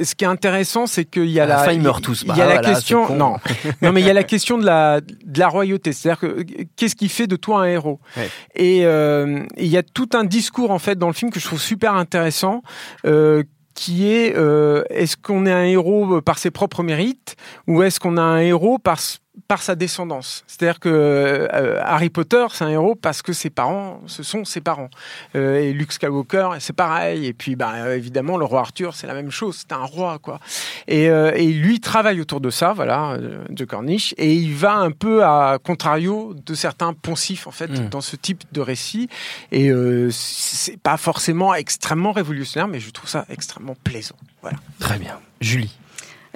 ce 0.00 0.14
qui 0.14 0.24
est 0.24 0.28
intéressant, 0.28 0.86
c'est 0.86 1.04
qu'il 1.04 1.30
y 1.30 1.40
a 1.40 1.44
À 1.44 1.46
la 1.46 1.56
la, 1.56 1.64
fin, 1.64 1.72
ils 1.72 1.80
meurent 1.80 2.00
tous. 2.00 2.22
Il 2.22 2.28
y 2.28 2.40
a 2.40 2.46
la 2.46 2.54
voilà, 2.54 2.60
question, 2.68 3.14
non, 3.14 3.36
non, 3.82 3.92
mais 3.92 4.00
il 4.00 4.06
y 4.06 4.10
a 4.10 4.14
la 4.14 4.24
question 4.24 4.58
de 4.58 4.64
la 4.64 5.00
de 5.00 5.38
la 5.38 5.48
royauté. 5.48 5.92
C'est-à-dire 5.92 6.20
que 6.20 6.26
euh, 6.26 6.44
qu'est-ce 6.76 6.96
qui 6.96 7.08
fait 7.08 7.26
de 7.26 7.36
toi 7.36 7.62
un 7.62 7.66
héros? 7.66 8.00
Ouais. 8.16 8.28
Et 8.54 8.84
euh, 8.84 9.44
il 9.56 9.68
y 9.68 9.76
a 9.76 9.82
tout 9.82 10.10
un 10.14 10.24
discours 10.24 10.70
en 10.70 10.78
fait 10.78 10.98
dans 10.98 11.08
le 11.08 11.12
film 11.12 11.30
que 11.30 11.40
je 11.40 11.46
trouve 11.46 11.60
super 11.60 11.94
intéressant. 11.94 12.62
Euh, 13.06 13.42
qui 13.74 14.08
est 14.12 14.36
euh, 14.36 14.82
est-ce 14.90 15.16
qu'on 15.16 15.46
est 15.46 15.52
un 15.52 15.64
héros 15.64 16.16
euh, 16.16 16.20
par 16.20 16.38
ses 16.38 16.50
propres 16.50 16.82
mérites 16.82 17.36
ou 17.66 17.82
est-ce 17.82 17.98
qu'on 17.98 18.18
a 18.18 18.22
un 18.22 18.38
héros 18.38 18.78
par 18.78 19.00
par 19.48 19.62
sa 19.62 19.74
descendance. 19.74 20.44
C'est-à-dire 20.46 20.80
que 20.80 20.88
euh, 20.88 21.80
Harry 21.82 22.10
Potter, 22.10 22.46
c'est 22.52 22.64
un 22.64 22.68
héros 22.68 22.94
parce 22.94 23.22
que 23.22 23.32
ses 23.32 23.50
parents, 23.50 24.00
ce 24.06 24.22
sont 24.22 24.44
ses 24.44 24.60
parents. 24.60 24.90
Euh, 25.34 25.58
et 25.60 25.72
Luke 25.72 25.92
Skywalker, 25.92 26.50
c'est 26.60 26.72
pareil. 26.74 27.26
Et 27.26 27.32
puis, 27.32 27.56
bah, 27.56 27.94
évidemment, 27.94 28.36
le 28.36 28.44
roi 28.44 28.60
Arthur, 28.60 28.94
c'est 28.94 29.06
la 29.06 29.14
même 29.14 29.30
chose. 29.30 29.56
C'est 29.60 29.72
un 29.72 29.84
roi, 29.84 30.18
quoi. 30.18 30.40
Et, 30.86 31.08
euh, 31.10 31.32
et 31.34 31.46
lui 31.46 31.74
il 31.74 31.80
travaille 31.80 32.20
autour 32.20 32.40
de 32.40 32.50
ça, 32.50 32.72
voilà, 32.72 33.12
euh, 33.12 33.44
de 33.48 33.64
Cornish. 33.64 34.14
Et 34.18 34.34
il 34.34 34.54
va 34.54 34.74
un 34.74 34.90
peu 34.90 35.24
à 35.24 35.58
contrario 35.62 36.34
de 36.34 36.54
certains 36.54 36.92
poncifs, 36.92 37.46
en 37.46 37.50
fait, 37.50 37.70
Mm. 37.70 37.88
dans 37.88 38.00
ce 38.00 38.16
type 38.16 38.44
de 38.52 38.60
récit. 38.60 39.08
Et 39.52 39.70
c'est 40.10 40.76
pas 40.78 40.96
forcément 40.96 41.54
extrêmement 41.54 42.12
révolutionnaire, 42.12 42.68
mais 42.68 42.80
je 42.80 42.90
trouve 42.90 43.08
ça 43.08 43.24
extrêmement 43.28 43.76
plaisant. 43.84 44.16
Voilà. 44.42 44.58
Très 44.78 44.98
bien. 44.98 45.18
Julie. 45.40 45.79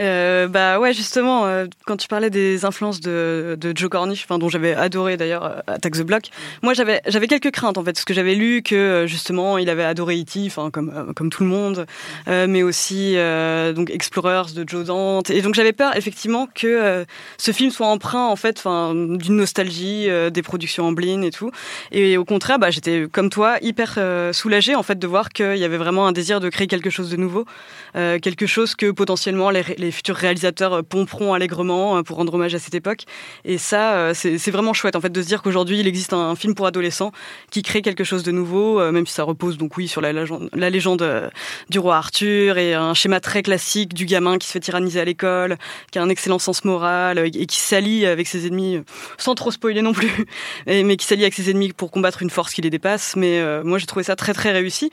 Euh, 0.00 0.48
bah 0.48 0.80
ouais, 0.80 0.92
justement, 0.92 1.46
euh, 1.46 1.66
quand 1.86 1.96
tu 1.96 2.08
parlais 2.08 2.30
des 2.30 2.64
influences 2.64 3.00
de, 3.00 3.56
Joe 3.74 3.88
Cornish, 3.88 4.26
dont 4.28 4.48
j'avais 4.48 4.74
adoré 4.74 5.16
d'ailleurs 5.16 5.44
euh, 5.44 5.60
Attack 5.66 5.94
the 5.94 6.02
Block, 6.02 6.24
moi 6.62 6.74
j'avais 6.74 7.00
j'avais 7.06 7.28
quelques 7.28 7.50
craintes 7.50 7.78
en 7.78 7.84
fait, 7.84 7.92
parce 7.92 8.04
que 8.04 8.14
j'avais 8.14 8.34
lu 8.34 8.62
que 8.62 9.04
justement 9.06 9.58
il 9.58 9.70
avait 9.70 9.84
adoré 9.84 10.20
E.T., 10.20 10.44
enfin 10.46 10.70
comme 10.70 11.12
comme 11.14 11.30
tout 11.30 11.44
le 11.44 11.48
monde, 11.48 11.86
mais 12.26 12.62
aussi 12.62 13.16
donc 13.74 13.90
Explorers 13.90 14.52
de 14.54 14.68
Joe 14.68 14.84
Dante, 14.84 15.30
et 15.30 15.42
donc 15.42 15.54
j'avais 15.54 15.72
peur 15.72 15.96
effectivement 15.96 16.48
que 16.52 17.04
ce 17.38 17.52
film 17.52 17.70
soit 17.70 17.86
emprunt 17.86 18.26
en 18.26 18.36
fait, 18.36 18.58
enfin 18.58 18.94
d'une 18.94 19.36
nostalgie 19.36 20.08
des 20.32 20.42
productions 20.42 20.86
Amblin 20.86 21.22
et 21.22 21.30
tout, 21.30 21.50
et 21.92 22.16
au 22.16 22.24
contraire, 22.24 22.58
bah 22.58 22.70
j'étais 22.70 23.06
comme 23.10 23.30
toi 23.30 23.56
hyper 23.62 23.98
soulagée 24.32 24.74
en 24.74 24.82
fait 24.82 24.98
de 24.98 25.06
voir 25.06 25.30
qu'il 25.30 25.56
y 25.56 25.64
avait 25.64 25.78
vraiment 25.78 26.06
un 26.06 26.12
désir 26.12 26.40
de 26.40 26.48
créer 26.48 26.66
quelque 26.66 26.90
chose 26.90 27.10
de 27.10 27.16
nouveau, 27.16 27.44
quelque 27.94 28.46
chose 28.46 28.74
que 28.74 28.90
potentiellement 28.90 29.50
les 29.50 29.83
futurs 29.90 30.16
réalisateurs 30.16 30.72
euh, 30.72 30.82
pomperont 30.82 31.34
allègrement 31.34 31.98
euh, 31.98 32.02
pour 32.02 32.16
rendre 32.16 32.34
hommage 32.34 32.54
à 32.54 32.58
cette 32.58 32.74
époque. 32.74 33.04
Et 33.44 33.58
ça, 33.58 33.94
euh, 33.94 34.14
c'est 34.14 34.50
vraiment 34.50 34.72
chouette 34.72 34.96
en 34.96 35.00
fait 35.00 35.10
de 35.10 35.22
se 35.22 35.26
dire 35.26 35.42
qu'aujourd'hui 35.42 35.80
il 35.80 35.86
existe 35.86 36.12
un, 36.12 36.34
film 36.34 36.54
pour 36.54 36.66
adolescents 36.66 37.12
qui 37.50 37.62
crée 37.62 37.82
quelque 37.82 38.02
chose 38.02 38.22
de 38.24 38.32
nouveau, 38.32 38.80
même 38.90 39.06
si 39.06 39.14
ça 39.14 39.22
repose 39.22 39.56
donc 39.56 39.76
oui 39.76 39.86
sur 39.86 40.00
la 40.00 40.12
légende, 40.70 41.30
du 41.70 41.78
roi 41.78 41.96
Arthur 41.96 42.58
et 42.58 42.74
un 42.74 42.92
schéma 42.92 43.20
très 43.20 43.42
classique 43.42 43.94
du 43.94 44.04
gamin 44.04 44.38
qui 44.38 44.48
se 44.48 44.52
fait 44.52 44.60
tyranniser 44.60 45.00
à 45.00 45.04
l'école, 45.04 45.56
qui 45.92 45.98
a 45.98 46.02
un 46.02 46.08
excellent 46.08 46.40
sens 46.40 46.64
moral 46.64 47.18
et 47.18 47.46
qui 47.46 47.58
s'allie 47.58 48.04
avec 48.04 48.26
ses 48.26 48.46
ennemis, 48.46 48.80
sans 49.16 49.36
trop 49.36 49.52
spoiler 49.52 49.80
non 49.82 49.92
plus, 49.92 50.26
mais 50.66 50.96
qui 50.96 51.06
s'allie 51.06 51.22
avec 51.22 51.34
ses 51.34 51.50
ennemis 51.50 51.72
pour 51.72 51.92
combattre 51.92 52.22
une 52.22 52.30
force 52.30 52.52
qui 52.52 52.62
les 52.62 52.70
dépasse. 52.70 53.14
Mais 53.16 53.40
moi 53.62 53.78
j'ai 53.78 53.86
trouvé 53.86 54.02
ça 54.02 54.16
très 54.16 54.34
très 54.34 54.50
réussi. 54.50 54.90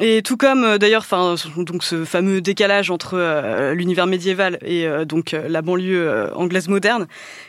Et 0.00 0.20
tout 0.22 0.36
comme 0.36 0.76
d'ailleurs, 0.76 1.02
enfin 1.02 1.36
donc 1.56 1.82
ce 1.82 2.04
fameux 2.04 2.42
décalage 2.42 2.90
entre 2.90 3.72
l'univers 3.72 4.06
médiéval 4.06 4.23
et 4.26 4.86
euh, 4.86 5.04
donc 5.04 5.34
euh, 5.34 5.48
la 5.48 5.62
banlieue 5.62 6.08
euh, 6.08 6.34
anglaise 6.34 6.68
moderne, 6.68 7.06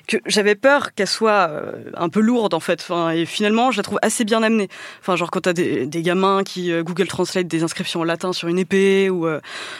que 0.07 0.17
j'avais 0.25 0.55
peur 0.55 0.93
qu'elle 0.93 1.07
soit 1.07 1.49
un 1.95 2.09
peu 2.09 2.19
lourde 2.19 2.53
en 2.53 2.59
fait. 2.59 2.81
Enfin 2.81 3.11
et 3.11 3.25
finalement 3.25 3.71
je 3.71 3.77
la 3.77 3.83
trouve 3.83 3.99
assez 4.01 4.23
bien 4.23 4.43
amenée. 4.43 4.69
Enfin 5.01 5.15
genre 5.15 5.31
quand 5.31 5.41
t'as 5.41 5.53
des, 5.53 5.85
des 5.85 6.01
gamins 6.01 6.43
qui 6.43 6.71
Google 6.83 7.07
Translate 7.07 7.47
des 7.47 7.63
inscriptions 7.63 8.01
en 8.01 8.03
latin 8.03 8.33
sur 8.33 8.47
une 8.47 8.59
épée 8.59 9.09
ou 9.09 9.27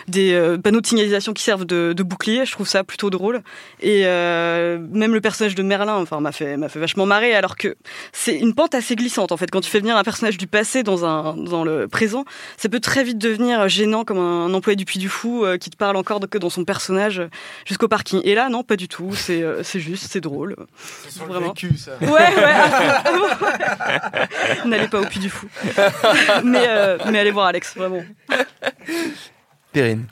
des 0.07 0.57
panneaux 0.63 0.81
de 0.81 0.87
signalisation 0.87 1.33
qui 1.33 1.43
servent 1.43 1.65
de, 1.65 2.03
bouclier, 2.03 2.45
je 2.45 2.51
trouve 2.51 2.67
ça 2.67 2.83
plutôt 2.83 3.09
drôle. 3.09 3.41
Et 3.81 4.03
même 4.03 5.13
le 5.13 5.21
personnage 5.21 5.55
de 5.55 5.63
Merlin, 5.63 5.95
enfin 5.95 6.19
m'a 6.19 6.31
fait 6.31 6.57
m'a 6.57 6.69
fait 6.69 6.79
vachement 6.79 7.05
marrer 7.05 7.35
alors 7.35 7.55
que 7.55 7.75
c'est 8.11 8.35
une 8.35 8.53
pente 8.53 8.75
assez 8.75 8.95
glissante 8.95 9.31
en 9.31 9.37
fait 9.37 9.49
quand 9.51 9.61
tu 9.61 9.69
fais 9.69 9.79
venir 9.79 9.97
un 9.97 10.03
personnage 10.03 10.37
du 10.37 10.47
passé 10.47 10.83
dans 10.83 11.05
un 11.05 11.35
dans 11.35 11.63
le 11.63 11.87
présent 11.87 12.25
ça 12.57 12.69
peut 12.69 12.79
très 12.79 13.03
vite 13.03 13.17
devenir 13.17 13.67
gênant 13.67 14.05
comme 14.05 14.19
un 14.19 14.53
employé 14.53 14.75
du 14.75 14.85
Puy 14.85 14.99
du 14.99 15.09
Fou 15.09 15.45
qui 15.59 15.69
te 15.69 15.77
parle 15.77 15.97
encore 15.97 16.19
que 16.29 16.37
dans 16.37 16.49
son 16.49 16.63
personnage 16.63 16.84
euh, 16.93 17.27
jusqu'au 17.65 17.87
parking. 17.87 18.21
Et 18.23 18.35
là, 18.35 18.49
non, 18.49 18.63
pas 18.63 18.75
du 18.75 18.87
tout. 18.87 19.13
C'est 19.15 19.41
euh, 19.41 19.63
c'est 19.63 19.79
juste, 19.79 20.07
c'est 20.11 20.21
drôle. 20.21 20.55
Vraiment. 21.27 21.53
Ouais, 22.01 22.07
ouais. 22.07 22.29
N'allez 24.65 24.87
pas 24.87 25.01
au 25.01 25.05
Puy 25.05 25.19
du 25.19 25.29
Fou. 25.29 25.47
mais, 26.43 26.65
euh, 26.67 26.97
mais 27.09 27.19
allez 27.19 27.31
voir 27.31 27.47
Alex, 27.47 27.75
vraiment. 27.75 28.03
Perrine. 29.75 30.05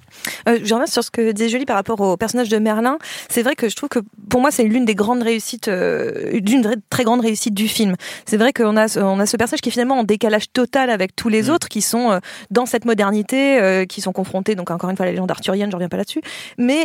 Euh, 0.48 0.60
je 0.62 0.74
reviens 0.74 0.88
sur 0.88 1.04
ce 1.04 1.10
que 1.10 1.32
disait 1.32 1.50
Julie 1.50 1.66
par 1.66 1.78
rapport 1.78 2.00
au 2.02 2.18
personnage 2.18 2.50
de 2.50 2.58
Merlin. 2.58 2.98
C'est 3.30 3.44
vrai 3.44 3.56
que 3.56 3.70
je 3.70 3.76
trouve 3.76 3.90
que 3.90 4.00
pour 4.30 4.42
moi 4.42 4.52
c'est 4.52 4.64
l'une 4.64 4.84
des 4.84 4.94
grandes 4.94 5.24
réussites, 5.24 5.70
euh, 5.70 6.40
d'une 6.42 6.76
très 6.90 7.04
grande 7.04 7.22
réussite 7.22 7.54
du 7.54 7.70
film. 7.70 7.96
C'est 8.26 8.38
vrai 8.38 8.52
qu'on 8.52 8.76
a 8.76 8.98
on 8.98 9.20
a 9.20 9.26
ce 9.26 9.38
personnage 9.38 9.62
qui 9.62 9.70
est 9.70 9.72
finalement 9.72 10.00
en 10.00 10.04
décalage 10.04 10.52
total 10.52 10.90
avec 10.90 11.16
tous 11.16 11.30
les 11.30 11.50
autres 11.50 11.70
qui 11.70 11.82
sont 11.82 12.12
euh, 12.12 12.20
dans 12.52 12.66
cette 12.66 12.84
modernité, 12.84 13.86
qui 13.88 14.02
sont 14.02 14.12
confrontés 14.12 14.56
donc 14.56 14.70
encore 14.70 14.90
une 14.90 14.98
fois 14.98 15.06
à 15.06 15.08
la 15.08 15.14
légende 15.14 15.32
arthurienne. 15.32 15.70
Je 15.72 15.76
reviens 15.76 15.90
pas 15.90 15.98
là-dessus, 15.98 16.22
mais 16.58 16.84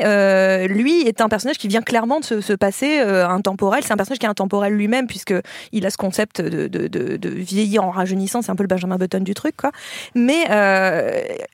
lui 0.68 1.02
est 1.02 1.20
un 1.20 1.28
personnage 1.28 1.58
qui 1.58 1.66
vient 1.66 1.82
clairement 1.82 2.20
de 2.20 2.24
se, 2.24 2.40
se 2.40 2.52
passer 2.52 3.00
euh, 3.00 3.28
intemporel. 3.28 3.82
C'est 3.82 3.92
un 3.92 3.96
personnage 3.96 4.20
qui 4.20 4.26
est 4.26 4.28
intemporel 4.28 4.72
lui-même 4.72 5.08
puisque 5.08 5.34
il 5.72 5.84
a 5.84 5.90
ce 5.90 5.96
concept 5.96 6.40
de, 6.40 6.68
de, 6.68 6.86
de, 6.86 7.16
de 7.16 7.28
vieillir 7.28 7.82
en 7.82 7.90
rajeunissant. 7.90 8.42
C'est 8.42 8.52
un 8.52 8.56
peu 8.56 8.62
le 8.62 8.68
Benjamin 8.68 8.96
Button 8.96 9.20
du 9.20 9.34
truc, 9.34 9.56
quoi. 9.56 9.72
Mais 10.14 10.44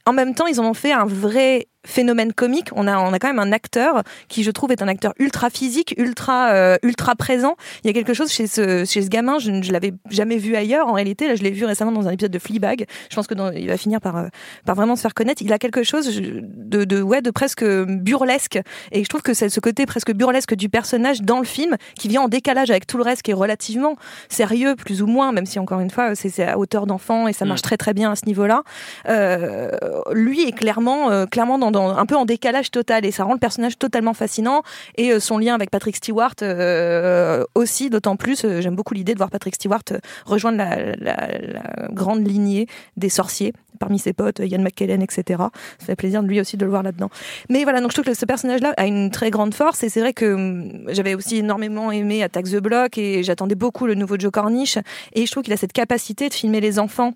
en 0.07 0.13
même 0.13 0.35
temps, 0.35 0.47
ils 0.47 0.61
en 0.61 0.65
ont 0.65 0.75
fait 0.75 0.93
un 0.93 1.07
vrai 1.15 1.67
phénomène 1.85 2.33
comique. 2.33 2.71
On 2.75 2.87
a, 2.87 2.99
on 2.99 3.13
a 3.13 3.19
quand 3.19 3.29
même 3.29 3.39
un 3.39 3.53
acteur 3.53 4.03
qui, 4.29 4.43
je 4.43 4.51
trouve, 4.51 4.73
est 4.73 4.83
un 4.83 4.89
acteur 4.89 5.15
ultra 5.19 5.51
physique, 5.51 5.95
ultra, 5.99 6.53
euh, 6.53 6.77
ultra 6.83 7.15
présent. 7.15 7.57
Il 7.83 7.87
y 7.87 7.91
a 7.91 7.93
quelque 7.93 8.15
chose 8.15 8.31
chez 8.31 8.47
ce, 8.47 8.85
chez 8.85 9.03
ce 9.03 9.09
gamin, 9.09 9.39
je 9.39 9.51
ne 9.51 9.73
l'avais 9.73 9.93
jamais 10.11 10.37
vu 10.37 10.57
ailleurs. 10.57 10.89
En 10.89 10.93
réalité, 10.93 11.29
là, 11.29 11.35
je 11.35 11.43
l'ai 11.43 11.51
vu 11.51 11.65
récemment 11.65 11.93
dans 11.93 12.09
un 12.09 12.11
épisode 12.11 12.33
de 12.33 12.39
Fleabag. 12.39 12.87
Je 13.11 13.17
pense 13.17 13.27
que 13.27 13.35
dans, 13.35 13.51
il 13.51 13.69
va 13.69 13.77
finir 13.77 14.01
par, 14.01 14.17
euh, 14.17 14.29
par 14.65 14.75
vraiment 14.75 14.97
se 14.97 15.03
faire 15.03 15.15
connaître. 15.15 15.43
Il 15.43 15.53
a 15.53 15.59
quelque 15.59 15.83
chose 15.83 16.21
de, 16.21 16.85
de, 16.85 17.03
ouais, 17.03 17.23
de 17.23 17.31
presque 17.31 17.65
burlesque. 17.65 18.59
Et 18.93 19.05
je 19.05 19.09
trouve 19.09 19.23
que 19.23 19.35
c'est 19.35 19.49
ce 19.49 19.61
côté 19.61 19.87
presque 19.87 20.13
burlesque 20.13 20.55
du 20.55 20.69
personnage 20.69 21.23
dans 21.23 21.39
le 21.39 21.45
film 21.45 21.77
qui 21.99 22.09
vient 22.09 22.23
en 22.23 22.29
décalage 22.29 22.71
avec 22.71 22.87
tout 22.87 22.97
le 22.97 23.03
reste 23.03 23.23
qui 23.23 23.31
est 23.31 23.35
relativement 23.35 23.97
sérieux, 24.29 24.75
plus 24.77 25.03
ou 25.03 25.07
moins, 25.07 25.33
même 25.33 25.47
si 25.47 25.59
encore 25.59 25.81
une 25.81 25.91
fois, 25.91 26.15
c'est 26.15 26.45
à 26.45 26.59
hauteur 26.59 26.87
d'enfant 26.87 27.29
et 27.29 27.33
ça 27.33 27.45
marche 27.45 27.63
très 27.63 27.77
très 27.77 27.95
bien 27.95 28.13
à 28.13 28.17
ce 28.17 28.27
niveau-là. 28.27 28.63
Euh, 29.09 29.71
lui 30.13 30.47
est 30.47 30.53
clairement, 30.53 31.11
euh, 31.11 31.27
clairement 31.27 31.59
dans, 31.59 31.71
un 31.75 32.07
peu 32.07 32.17
en 32.17 32.25
décalage 32.25 32.71
total 32.71 33.05
et 33.05 33.11
ça 33.11 33.25
rend 33.25 33.33
le 33.33 33.39
personnage 33.39 33.79
totalement 33.79 34.15
fascinant 34.15 34.63
et 34.97 35.13
euh, 35.13 35.21
son 35.21 35.39
lien 35.39 35.55
avec 35.55 35.71
Patrick 35.71 35.97
Stewart 35.97 36.35
euh, 36.43 37.45
aussi, 37.55 37.91
d'autant 37.91 38.17
plus. 38.17 38.45
euh, 38.45 38.61
J'aime 38.61 38.77
beaucoup 38.77 38.95
l'idée 38.95 39.13
de 39.15 39.19
voir 39.19 39.31
Patrick 39.31 39.55
Stewart 39.55 39.83
rejoindre 40.27 40.59
la, 40.59 40.77
la- 40.97 41.29
la 41.39 41.89
grande 41.91 42.27
lignée 42.27 42.67
des 42.97 43.09
sorciers 43.09 43.53
parmi 43.81 43.99
ses 43.99 44.13
potes, 44.13 44.39
Ian 44.39 44.61
McKellen, 44.63 45.03
etc. 45.03 45.43
Ça 45.81 45.87
fait 45.87 45.97
plaisir 45.97 46.23
de 46.23 46.29
lui 46.29 46.41
aussi 46.41 46.57
de 46.57 46.65
le 46.65 46.71
voir 46.71 46.85
là-dedans. 46.85 47.11
Mais 47.51 47.65
voilà, 47.65 47.81
donc 47.81 47.91
je 47.91 47.97
trouve 47.97 48.05
que 48.13 48.15
ce 48.19 48.25
personnage-là 48.25 48.73
a 48.77 48.87
une 48.87 49.11
très 49.11 49.31
grande 49.31 49.53
force 49.53 49.83
et 49.83 49.89
c'est 49.89 50.01
vrai 50.01 50.13
que 50.13 50.33
hum, 50.35 50.85
j'avais 50.91 51.15
aussi 51.15 51.39
énormément 51.39 51.91
aimé 51.91 52.23
Attack 52.23 52.45
the 52.47 52.57
Block 52.61 52.97
et 52.99 53.23
j'attendais 53.25 53.57
beaucoup 53.57 53.87
le 53.87 53.95
nouveau 53.95 54.17
Joe 54.19 54.31
Cornish 54.31 54.79
et 55.15 55.27
je 55.27 55.31
trouve 55.31 55.43
qu'il 55.43 55.53
a 55.53 55.57
cette 55.57 55.73
capacité 55.73 56.29
de 56.29 56.35
filmer 56.35 56.61
les 56.61 56.79
enfants 56.79 57.15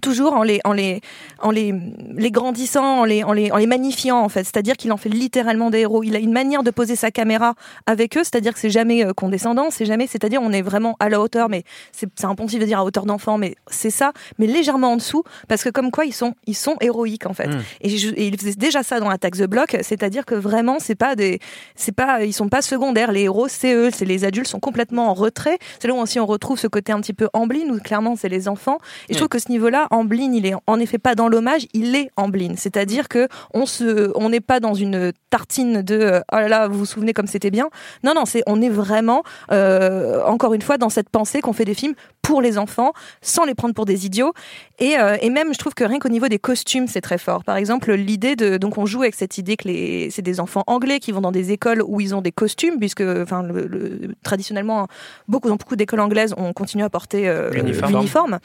toujours 0.00 0.32
en 0.34 0.42
les 0.42 0.60
en 0.64 0.72
les 0.72 1.00
en 1.40 1.50
les 1.50 1.74
les 2.14 2.30
grandissant 2.30 3.00
en 3.00 3.04
les 3.04 3.22
en 3.24 3.32
les 3.32 3.50
en 3.52 3.56
les 3.56 3.66
magnifiant 3.66 4.18
en 4.20 4.28
fait. 4.28 4.44
C'est-à-dire 4.44 4.76
qu'il 4.76 4.92
en 4.92 4.96
fait 4.96 5.08
littéralement 5.08 5.70
des 5.70 5.80
héros. 5.80 6.02
Il 6.02 6.14
a 6.16 6.18
une 6.18 6.32
manière 6.32 6.62
de 6.62 6.70
poser 6.70 6.96
sa 6.96 7.10
caméra 7.10 7.54
avec 7.86 8.16
eux. 8.16 8.24
C'est-à-dire 8.24 8.52
que 8.54 8.58
c'est 8.60 8.70
jamais 8.70 9.04
euh, 9.04 9.12
condescendant 9.12 9.70
c'est 9.70 9.84
jamais 9.86 10.06
c'est-à-dire 10.06 10.40
on 10.42 10.52
est 10.52 10.62
vraiment 10.62 10.96
à 11.00 11.08
la 11.08 11.20
hauteur 11.20 11.48
mais 11.48 11.62
c'est 11.92 12.08
c'est 12.14 12.26
impensif 12.26 12.60
de 12.60 12.64
dire 12.66 12.78
à 12.78 12.84
hauteur 12.84 13.04
d'enfant 13.06 13.38
mais 13.38 13.54
c'est 13.68 13.90
ça 13.90 14.12
mais 14.38 14.46
légèrement 14.46 14.92
en 14.92 14.96
dessous 14.96 15.22
parce 15.48 15.62
que 15.64 15.70
comme 15.70 15.90
quoi 15.90 16.04
ils 16.04 16.12
sont 16.14 16.34
ils 16.46 16.54
sont 16.54 16.76
héroïques 16.80 17.26
en 17.26 17.34
fait. 17.34 17.48
Mm. 17.48 17.60
et, 17.82 17.88
je- 17.90 18.08
et 18.14 18.26
il 18.28 18.38
faisait 18.38 18.54
déjà 18.54 18.82
ça 18.82 19.00
dans 19.00 19.08
Attack 19.08 19.36
the 19.36 19.44
Block 19.46 19.76
c'est-à-dire 19.82 20.24
que 20.24 20.34
vraiment 20.34 20.78
c'est 20.78 20.94
pas 20.94 21.16
des 21.16 21.38
c'est 21.74 21.92
pas 21.92 22.22
ils 22.24 22.32
sont 22.32 22.48
pas 22.48 22.62
secondaires. 22.62 23.12
Les 23.12 23.22
héros 23.22 23.48
c'est 23.48 23.74
eux 23.74 23.90
c'est 23.92 24.04
les 24.04 24.24
adultes 24.24 24.46
sont 24.48 24.60
complètement 24.60 25.08
en 25.10 25.14
retrait. 25.14 25.58
C'est 25.80 25.88
là 25.88 25.94
où 25.94 25.98
aussi 25.98 26.18
on 26.20 26.26
retrouve 26.26 26.58
ce 26.58 26.66
côté 26.66 26.92
un 26.92 27.00
petit 27.00 27.12
peu 27.14 27.28
Amblin 27.32 27.68
où 27.70 27.78
clairement 27.80 28.16
c'est 28.16 28.28
les 28.28 28.48
enfants. 28.48 28.78
Et 29.08 29.12
je 29.14 29.18
trouve 29.18 29.28
que 29.28 29.38
ce 29.38 29.50
niveau-là 29.50 29.85
Amblin 29.90 30.32
il 30.32 30.46
est 30.46 30.54
en 30.66 30.78
effet 30.78 30.98
pas 30.98 31.14
dans 31.14 31.28
l'hommage 31.28 31.66
il 31.72 31.94
est 31.94 32.10
Amblin 32.16 32.54
c'est-à-dire 32.56 33.08
que 33.08 33.28
on 33.52 34.28
n'est 34.28 34.40
pas 34.40 34.60
dans 34.60 34.74
une 34.74 35.12
tartine 35.30 35.82
de 35.82 35.94
euh, 35.96 36.20
oh 36.32 36.36
là 36.36 36.48
là 36.48 36.68
vous 36.68 36.78
vous 36.78 36.86
souvenez 36.86 37.12
comme 37.12 37.26
c'était 37.26 37.50
bien. 37.50 37.68
Non 38.04 38.14
non 38.14 38.24
c'est 38.24 38.42
on 38.46 38.60
est 38.62 38.68
vraiment 38.68 39.22
euh, 39.52 40.22
encore 40.24 40.54
une 40.54 40.62
fois 40.62 40.78
dans 40.78 40.88
cette 40.88 41.08
pensée 41.10 41.40
qu'on 41.40 41.52
fait 41.52 41.64
des 41.64 41.74
films 41.74 41.94
pour 42.22 42.42
les 42.42 42.58
enfants 42.58 42.92
sans 43.20 43.44
les 43.44 43.54
prendre 43.54 43.74
pour 43.74 43.84
des 43.84 44.06
idiots 44.06 44.32
et, 44.78 44.98
euh, 44.98 45.16
et 45.20 45.30
même 45.30 45.52
je 45.54 45.58
trouve 45.58 45.74
que 45.74 45.84
rien 45.84 45.98
qu'au 45.98 46.08
niveau 46.08 46.28
des 46.28 46.38
costumes 46.38 46.86
c'est 46.86 47.00
très 47.00 47.18
fort. 47.18 47.44
Par 47.44 47.56
exemple 47.56 47.92
l'idée 47.92 48.36
de 48.36 48.56
donc 48.56 48.78
on 48.78 48.86
joue 48.86 49.02
avec 49.02 49.14
cette 49.14 49.38
idée 49.38 49.56
que 49.56 49.68
les 49.68 50.10
c'est 50.10 50.22
des 50.22 50.40
enfants 50.40 50.64
anglais 50.66 50.98
qui 50.98 51.12
vont 51.12 51.20
dans 51.20 51.32
des 51.32 51.52
écoles 51.52 51.82
où 51.86 52.00
ils 52.00 52.14
ont 52.14 52.20
des 52.22 52.32
costumes 52.32 52.78
puisque 52.78 53.00
enfin 53.00 53.42
le, 53.42 53.66
le- 53.66 54.14
traditionnellement 54.22 54.86
beaucoup 55.28 55.48
dans 55.48 55.56
beaucoup 55.56 55.76
d'écoles 55.76 56.00
anglaises 56.00 56.34
on 56.36 56.52
continue 56.52 56.82
à 56.82 56.90
porter 56.90 57.28
euh, 57.28 57.50
L'uniforme. 57.50 58.38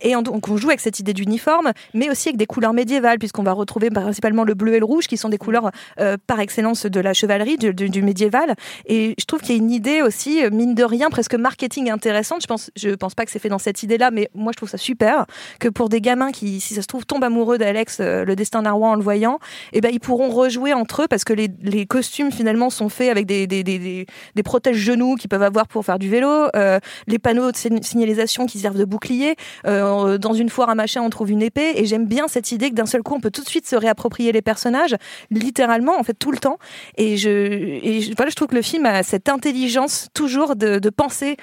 et 0.00 0.14
on, 0.16 0.22
donc 0.22 0.48
on 0.48 0.56
joue 0.56 0.68
avec 0.68 0.80
cette 0.80 0.98
idée 1.00 1.12
d'uniforme 1.14 1.72
mais 1.94 2.10
aussi 2.10 2.28
avec 2.28 2.36
des 2.38 2.46
couleurs 2.46 2.72
médiévales 2.72 3.18
puisqu'on 3.18 3.42
va 3.42 3.52
retrouver 3.52 3.90
principalement 3.90 4.44
le 4.44 4.54
bleu 4.54 4.74
et 4.74 4.78
le 4.78 4.84
rouge 4.84 5.06
qui 5.06 5.16
sont 5.16 5.28
des 5.28 5.38
couleurs 5.38 5.70
euh, 6.00 6.16
par 6.26 6.40
excellence 6.40 6.86
de 6.86 7.00
la 7.00 7.12
chevalerie 7.12 7.56
du, 7.56 7.72
du- 7.74 7.90
du 7.90 8.02
médiéval. 8.02 8.54
Et 8.86 9.14
je 9.18 9.24
trouve 9.24 9.40
qu'il 9.40 9.56
y 9.56 9.58
a 9.58 9.62
une 9.62 9.70
idée 9.70 10.02
aussi 10.02 10.40
mine 10.52 10.74
de 10.74 10.84
rien 10.84 11.10
presque 11.10 11.34
marketing 11.34 11.90
intéressante. 11.90 12.42
Je 12.42 12.46
pense 12.46 12.70
je 12.76 12.90
pense 12.90 13.14
pas 13.14 13.24
que 13.24 13.30
c'est 13.30 13.38
fait 13.38 13.48
dans 13.48 13.58
cette 13.58 13.82
idée 13.82 13.98
là 13.98 14.10
mais 14.10 14.28
moi 14.34 14.52
je 14.52 14.56
trouve 14.56 14.68
ça 14.68 14.78
super 14.78 15.26
que 15.58 15.68
pour 15.72 15.88
des 15.88 16.00
gamins 16.00 16.32
qui 16.32 16.60
si 16.60 16.74
ça 16.74 16.82
se 16.82 16.86
trouve 16.86 17.06
tombent 17.06 17.24
amoureux 17.24 17.58
d'Alex 17.58 17.98
euh, 18.00 18.24
le 18.24 18.36
destin 18.36 18.62
d'un 18.62 18.72
en 18.72 18.94
le 18.94 19.02
voyant 19.02 19.38
et 19.72 19.80
ben 19.80 19.90
ils 19.92 20.00
pourront 20.00 20.30
rejouer 20.30 20.72
entre 20.72 21.02
eux 21.02 21.08
parce 21.08 21.24
que 21.24 21.32
les, 21.32 21.86
costumes 21.86 22.32
finalement 22.32 22.70
sont 22.70 22.88
faits 22.88 23.10
avec 23.10 23.26
des 23.26 23.46
des, 23.46 24.06
protèges 24.44 24.76
genoux 24.76 25.16
qu'ils 25.16 25.28
peuvent 25.28 25.42
avoir 25.42 25.66
pour 25.66 25.84
faire 25.84 25.98
du 25.98 26.08
vélo 26.08 26.28
euh, 26.56 26.78
les 27.06 27.18
panneaux 27.18 27.52
de 27.52 27.56
sign- 27.56 27.82
signalisation 27.82 28.46
qui 28.46 28.58
servent 28.58 28.78
de 28.78 28.84
bouclier 28.84 29.36
euh, 29.66 30.18
dans 30.18 30.32
une 30.32 30.48
foire 30.48 30.70
à 30.70 30.74
machin 30.74 31.02
on 31.02 31.10
trouve 31.10 31.30
une 31.30 31.42
épée 31.42 31.72
et 31.76 31.86
j'aime 31.86 32.06
bien 32.06 32.28
cette 32.28 32.50
idée 32.52 32.70
que 32.70 32.74
d'un 32.74 32.86
seul 32.86 33.02
coup 33.02 33.14
on 33.14 33.20
peut 33.20 33.30
tout 33.30 33.42
de 33.42 33.48
suite 33.48 33.66
se 33.66 33.76
réapproprier 33.76 34.32
les 34.32 34.42
personnages 34.42 34.96
littéralement 35.30 35.98
en 35.98 36.02
fait 36.02 36.14
tout 36.14 36.32
le 36.32 36.38
temps 36.38 36.58
et 36.96 37.16
je 37.16 38.14
voilà 38.16 38.30
je 38.30 38.34
trouve 38.36 38.48
que 38.48 38.54
le 38.54 38.62
film 38.62 38.86
a 38.86 39.02
cette 39.02 39.28
intelligence 39.28 40.08
toujours 40.14 40.56
de 40.56 40.90
penser 40.90 41.36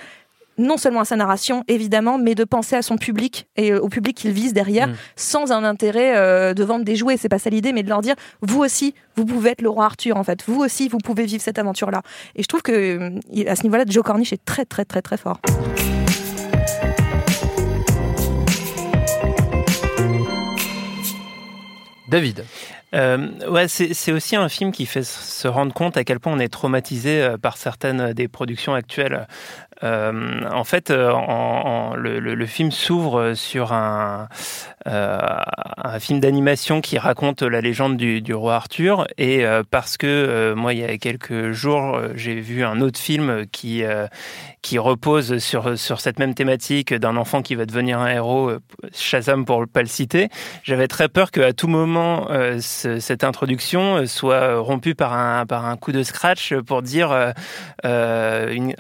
non 0.60 0.78
seulement 0.78 1.02
à 1.02 1.06
sa 1.06 1.16
narration, 1.16 1.64
évidemment, 1.68 2.18
mais 2.18 2.36
de 2.36 2.44
penser 2.44 2.76
à 2.76 2.82
son 2.82 2.98
public 2.98 3.48
et 3.56 3.72
euh, 3.72 3.80
au 3.80 3.90
public 3.90 4.16
qu'il 4.16 4.32
vise 4.32 4.54
derrière, 4.54 4.90
Mm. 4.90 4.96
sans 5.16 5.52
un 5.52 5.64
intérêt 5.64 6.18
euh, 6.18 6.54
de 6.54 6.64
vendre 6.64 6.86
des 6.86 6.96
jouets. 6.96 7.18
C'est 7.18 7.30
pas 7.30 7.40
ça 7.40 7.50
l'idée, 7.50 7.74
mais 7.74 7.84
de 7.84 7.90
leur 7.90 8.02
dire, 8.02 8.16
vous 8.42 8.60
aussi, 8.60 8.94
vous 9.16 9.26
pouvez 9.26 9.52
être 9.52 9.62
le 9.62 9.70
roi 9.70 9.86
Arthur, 9.86 10.18
en 10.18 10.24
fait. 10.24 10.44
Vous 10.46 10.62
aussi, 10.62 10.88
vous 10.88 10.98
pouvez 10.98 11.26
vivre 11.26 11.42
cette 11.42 11.60
aventure-là. 11.60 12.02
Et 12.36 12.44
je 12.44 12.48
trouve 12.48 12.62
que 12.62 12.72
euh, 12.72 13.20
à 13.48 13.56
ce 13.56 13.64
niveau-là, 13.64 13.84
Joe 13.88 14.04
Cornish 14.04 14.34
est 14.34 14.44
très, 14.44 14.66
très, 14.66 14.86
très, 14.86 15.02
très 15.02 15.18
fort. 15.18 15.40
David. 22.10 22.44
Euh, 22.96 23.28
ouais, 23.48 23.68
c'est 23.68 24.12
aussi 24.12 24.36
un 24.36 24.50
film 24.50 24.72
qui 24.72 24.88
fait 24.88 25.04
se 25.04 25.48
rendre 25.48 25.74
compte 25.74 25.96
à 25.96 26.04
quel 26.04 26.20
point 26.20 26.34
on 26.34 26.40
est 26.40 26.50
traumatisé 26.50 27.36
par 27.40 27.56
certaines 27.58 28.14
des 28.14 28.28
productions 28.28 28.74
actuelles. 28.74 29.28
Euh, 29.84 30.42
en 30.52 30.64
fait, 30.64 30.92
euh, 30.92 31.14
le, 31.96 32.46
film 32.46 32.72
s'ouvre 32.72 33.34
sur 33.34 33.72
un, 33.74 34.28
euh, 34.88 35.20
un 35.78 36.00
film 36.00 36.20
d'animation 36.20 36.82
qui 36.82 36.98
raconte 36.98 37.44
la 37.44 37.62
légende 37.62 37.98
du, 37.98 38.34
roi 38.34 38.56
Arthur. 38.56 39.08
Et 39.18 39.44
parce 39.72 39.98
que 39.98 40.54
moi, 40.56 40.74
il 40.74 40.80
y 40.80 40.84
a 40.84 40.98
quelques 40.98 41.52
jours, 41.52 42.00
j'ai 42.16 42.40
vu 42.40 42.64
un 42.64 42.82
autre 42.82 43.00
film 43.00 43.46
qui 43.52 43.84
repose 44.78 45.38
sur 45.38 46.02
cette 46.02 46.20
même 46.20 46.34
thématique 46.34 46.94
d'un 46.94 47.16
enfant 47.18 47.42
qui 47.42 47.56
va 47.56 47.66
devenir 47.66 48.00
un 48.00 48.08
héros, 48.08 48.52
Shazam 48.94 49.46
pour 49.46 49.66
pas 49.72 49.82
le 49.82 49.88
citer. 49.88 50.30
J'avais 50.64 50.88
très 50.88 51.08
peur 51.08 51.32
qu'à 51.32 51.54
tout 51.54 51.68
moment 51.68 52.28
ce- 52.60 53.00
cette 53.00 53.24
introduction 53.24 54.06
soit 54.08 54.58
rompue 54.60 54.96
par 54.96 55.14
un 55.14 55.78
coup 55.78 55.92
de 55.92 56.04
scratch 56.04 56.54
pour 56.56 56.82
dire 56.82 57.34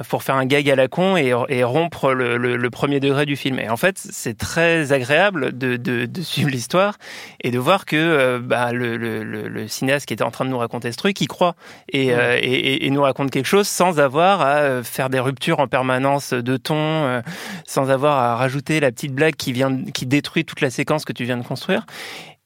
pour 0.09 0.23
faire 0.23 0.35
un 0.35 0.45
gag 0.45 0.69
à 0.69 0.75
la 0.75 0.88
con 0.89 1.15
et, 1.15 1.33
et 1.47 1.63
rompre 1.63 2.11
le, 2.13 2.35
le- 2.37 2.57
le 2.57 2.69
premier 2.69 2.99
degré 2.99 3.25
du 3.25 3.35
film. 3.37 3.59
Et 3.59 3.69
en 3.69 3.77
fait, 3.77 3.97
c'est 3.97 4.37
très 4.37 4.91
agréable 4.91 5.57
de, 5.57 5.77
de, 5.77 6.05
de 6.05 6.21
suivre 6.21 6.49
l'histoire 6.49 6.95
et 7.41 7.51
de 7.51 7.57
voir 7.59 7.85
que 7.85 7.95
euh, 7.95 8.39
bah, 8.43 8.73
le, 8.73 9.67
cinéaste 9.67 10.05
qui 10.07 10.13
était 10.13 10.23
en 10.23 10.31
train 10.31 10.45
de 10.45 10.49
nous 10.49 10.57
raconter 10.57 10.91
ce 10.91 10.97
truc, 10.97 11.21
il 11.21 11.27
croit 11.27 11.55
et, 11.93 12.13
euh, 12.13 12.37
et, 12.41 12.41
et- 12.43 12.85
et 12.85 12.89
nous 12.89 13.01
raconte 13.03 13.31
quelque 13.31 13.45
chose 13.45 13.67
sans 13.67 13.99
avoir 13.99 14.41
à 14.41 14.55
euh, 14.57 14.83
faire 14.83 15.09
des 15.09 15.19
ruptures 15.19 15.59
en 15.59 15.67
permanence 15.67 16.33
de 16.33 16.57
ton, 16.57 16.75
euh, 16.77 17.21
sans 17.65 17.89
avoir 17.91 18.17
à 18.17 18.35
rajouter 18.35 18.79
la 18.79 18.91
petite 18.91 19.13
blague 19.13 19.35
qui 19.35 19.53
vient, 19.53 19.83
qui 19.93 20.05
détruit 20.05 20.43
toute 20.45 20.61
la 20.61 20.69
séquence 20.69 21.05
que 21.05 21.13
tu 21.13 21.23
viens 21.23 21.37
de 21.37 21.43
construire. 21.45 21.85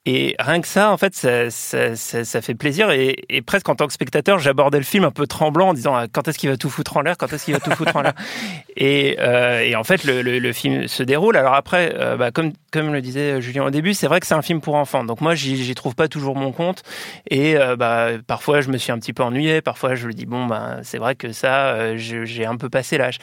Et 0.06 0.34
rien 0.38 0.60
que 0.60 0.68
ça, 0.68 0.90
en 0.90 0.98
fait, 0.98 1.14
ça, 1.14 1.50
ça, 1.50 1.96
ça, 1.96 2.24
ça 2.24 2.42
fait 2.42 2.54
plaisir. 2.54 2.90
Et, 2.90 3.24
et 3.30 3.40
presque 3.40 3.68
en 3.70 3.74
tant 3.74 3.86
que 3.86 3.92
spectateur, 3.94 4.38
j'abordais 4.38 4.76
le 4.76 4.84
film 4.84 5.04
un 5.04 5.10
peu 5.10 5.26
tremblant 5.26 5.68
en 5.68 5.74
disant 5.74 5.94
ah, 5.94 6.06
quand 6.12 6.28
est-ce 6.28 6.38
qu'il 6.38 6.50
va 6.50 6.58
tout 6.58 6.68
foutre 6.68 6.98
en 6.98 7.00
l'air? 7.00 7.16
Quand 7.16 7.32
est-ce 7.32 7.46
qu'il 7.46 7.54
va 7.54 7.60
tout 7.60 7.70
foutre 7.70 7.96
en 7.96 8.02
l'air? 8.02 8.12
Et, 8.76 9.16
euh, 9.20 9.60
et 9.60 9.76
en 9.76 9.84
fait, 9.84 10.02
le, 10.02 10.20
le, 10.20 10.40
le 10.40 10.52
film 10.52 10.88
se 10.88 11.04
déroule. 11.04 11.36
Alors 11.36 11.54
après, 11.54 11.94
euh, 11.96 12.16
bah, 12.16 12.32
comme, 12.32 12.52
comme 12.72 12.92
le 12.92 13.00
disait 13.00 13.40
Julien 13.40 13.64
au 13.64 13.70
début, 13.70 13.94
c'est 13.94 14.08
vrai 14.08 14.18
que 14.18 14.26
c'est 14.26 14.34
un 14.34 14.42
film 14.42 14.60
pour 14.60 14.74
enfants. 14.74 15.04
Donc 15.04 15.20
moi, 15.20 15.36
j'y 15.36 15.74
trouve 15.76 15.94
pas 15.94 16.08
toujours 16.08 16.34
mon 16.34 16.50
compte. 16.50 16.82
Et 17.30 17.56
euh, 17.56 17.76
bah, 17.76 18.08
parfois, 18.26 18.60
je 18.62 18.70
me 18.70 18.76
suis 18.76 18.90
un 18.90 18.98
petit 18.98 19.12
peu 19.12 19.22
ennuyé. 19.22 19.62
Parfois, 19.62 19.94
je 19.94 20.08
me 20.08 20.12
dis 20.12 20.26
bon, 20.26 20.46
bah, 20.46 20.78
c'est 20.82 20.98
vrai 20.98 21.14
que 21.14 21.30
ça, 21.30 21.96
j'ai 21.96 22.44
un 22.44 22.56
peu 22.56 22.68
passé 22.68 22.98
l'âge. 22.98 23.18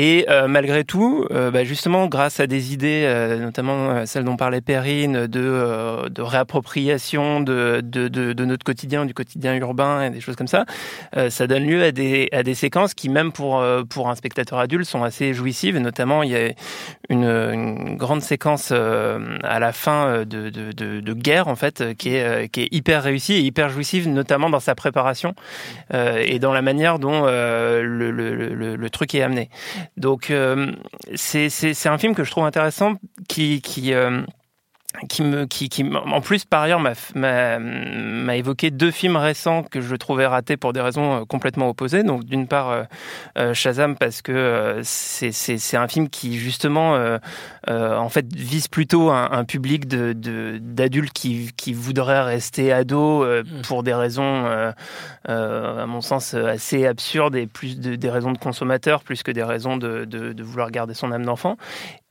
Et 0.00 0.26
euh, 0.28 0.46
malgré 0.46 0.84
tout, 0.84 1.26
euh, 1.32 1.50
bah, 1.50 1.64
justement, 1.64 2.06
grâce 2.06 2.38
à 2.38 2.46
des 2.46 2.72
idées, 2.72 3.02
euh, 3.04 3.36
notamment 3.40 3.90
euh, 3.90 4.06
celles 4.06 4.22
dont 4.22 4.36
parlait 4.36 4.60
Perrine, 4.60 5.26
de, 5.26 5.40
euh, 5.42 6.08
de 6.08 6.22
réappropriation 6.22 7.40
de, 7.40 7.80
de, 7.82 8.06
de, 8.06 8.44
notre 8.44 8.62
quotidien, 8.62 9.06
du 9.06 9.12
quotidien 9.12 9.56
urbain 9.56 10.04
et 10.04 10.10
des 10.10 10.20
choses 10.20 10.36
comme 10.36 10.46
ça, 10.46 10.66
ça 11.30 11.46
donne 11.48 11.66
lieu 11.66 11.82
à 11.82 11.90
des, 11.90 12.28
à 12.30 12.44
des 12.44 12.54
séquences 12.54 12.94
qui, 12.94 13.08
même 13.08 13.32
pour, 13.32 13.60
pour 13.90 14.08
un 14.08 14.14
spectateur 14.14 14.60
adulte, 14.60 14.84
sont 14.84 15.02
assez 15.02 15.34
jouissives. 15.34 15.74
Et 15.76 15.80
notamment, 15.80 16.22
il 16.22 16.30
y 16.30 16.36
a 16.36 16.52
une, 17.08 17.24
une 17.24 17.96
grande 17.96 18.22
séquence 18.22 18.70
à 18.70 19.58
la 19.58 19.72
fin 19.72 20.24
de, 20.24 20.48
de, 20.50 21.12
guerre, 21.12 21.48
en 21.48 21.56
fait, 21.56 21.96
qui 21.96 22.14
est, 22.14 22.48
qui 22.50 22.62
est 22.62 22.68
hyper 22.70 23.02
réussie 23.02 23.34
et 23.34 23.40
hyper 23.40 23.68
jouissive, 23.68 24.08
notamment 24.08 24.48
dans 24.48 24.60
sa 24.60 24.76
préparation 24.76 25.34
et 25.92 26.38
dans 26.38 26.52
la 26.52 26.62
manière 26.62 27.00
dont 27.00 27.24
le, 27.24 27.82
le, 27.82 28.10
le, 28.12 28.76
le 28.76 28.90
truc 28.90 29.14
est 29.16 29.22
amené. 29.22 29.50
Donc, 29.96 30.30
euh, 30.30 30.72
c'est 31.14 31.86
un 31.86 31.98
film 31.98 32.14
que 32.14 32.24
je 32.24 32.30
trouve 32.30 32.44
intéressant 32.44 32.94
qui. 33.28 33.60
qui 33.62 33.94
euh, 33.94 34.22
qui 35.08 35.22
me 35.22 35.46
qui, 35.46 35.68
qui 35.68 35.84
en 35.84 36.20
plus 36.20 36.44
par 36.44 36.62
ailleurs 36.62 36.80
m'a 36.80 38.36
évoqué 38.36 38.70
deux 38.70 38.90
films 38.90 39.16
récents 39.16 39.62
que 39.62 39.80
je 39.80 39.94
trouvais 39.96 40.26
ratés 40.26 40.56
pour 40.56 40.72
des 40.72 40.80
raisons 40.80 41.20
euh, 41.20 41.24
complètement 41.24 41.68
opposées. 41.68 42.02
Donc 42.02 42.24
d'une 42.24 42.46
part 42.48 42.70
euh, 42.70 42.82
euh, 43.38 43.54
Shazam 43.54 43.96
parce 43.96 44.22
que 44.22 44.32
euh, 44.32 44.80
c'est 44.82 45.76
un 45.76 45.88
film 45.88 46.08
qui 46.08 46.38
justement 46.38 46.96
euh, 46.96 47.18
en 47.68 48.08
fait 48.08 48.26
vise 48.34 48.68
plutôt 48.68 49.10
un, 49.10 49.30
un 49.30 49.44
public 49.44 49.86
de 49.86 50.12
de- 50.12 50.58
d'adultes 50.60 51.12
qui 51.12 51.50
qui 51.56 51.72
voudraient 51.72 52.22
rester 52.22 52.72
ados 52.72 53.24
euh, 53.26 53.42
pour 53.66 53.82
des 53.82 53.94
raisons 53.94 54.46
à 55.26 55.86
mon 55.86 56.00
sens 56.00 56.34
assez 56.34 56.86
absurdes 56.86 57.36
et 57.36 57.46
plus 57.46 57.78
de, 57.78 57.96
des 57.96 58.10
raisons 58.10 58.32
de 58.32 58.38
consommateurs 58.38 59.02
plus 59.02 59.22
que 59.22 59.30
des 59.30 59.42
raisons 59.42 59.76
de 59.76 60.04
de, 60.04 60.32
de 60.32 60.42
vouloir 60.42 60.70
garder 60.70 60.94
son 60.94 61.12
âme 61.12 61.24
d'enfant 61.24 61.56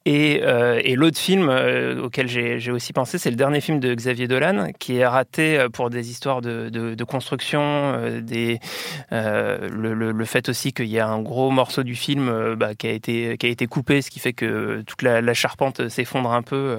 et, 0.08 0.40
euh, 0.42 0.80
et 0.86 0.96
l'autre 0.96 1.20
film 1.20 1.50
euh, 1.50 2.02
auquel 2.02 2.30
j'ai 2.30 2.72
aussi 2.72 2.94
pensé, 2.94 3.18
c'est 3.18 3.30
le 3.30 3.36
dernier 3.36 3.60
film 3.60 3.82
de 3.82 3.94
Xavier 3.94 4.30
Dolan, 4.30 4.70
qui 4.80 4.96
est 4.96 5.06
raté 5.06 5.60
euh, 5.60 5.68
pour 5.68 5.90
des 5.90 6.10
histoires 6.10 6.40
de, 6.40 7.04
construction, 7.04 7.98
le, 9.12 10.26
fait 10.26 10.48
aussi 10.48 10.72
qu'il 10.72 10.88
y 10.88 11.00
a 11.00 11.10
un 11.10 11.22
gros 11.22 11.52
morceau 11.52 11.84
du 11.84 11.96
film 11.96 12.56
bah, 12.56 12.74
qui, 12.74 12.88
a 12.88 12.92
été, 12.92 13.38
qui 13.38 13.48
a 13.48 13.50
été 13.50 13.68
coupé, 13.68 14.02
ce 14.02 14.10
qui 14.10 14.22
fait 14.22 14.32
que 14.32 14.82
toute 14.88 15.02
la, 15.02 15.34
charpente 15.34 15.90
s'effondre 15.90 16.32
un 16.32 16.42
peu 16.42 16.78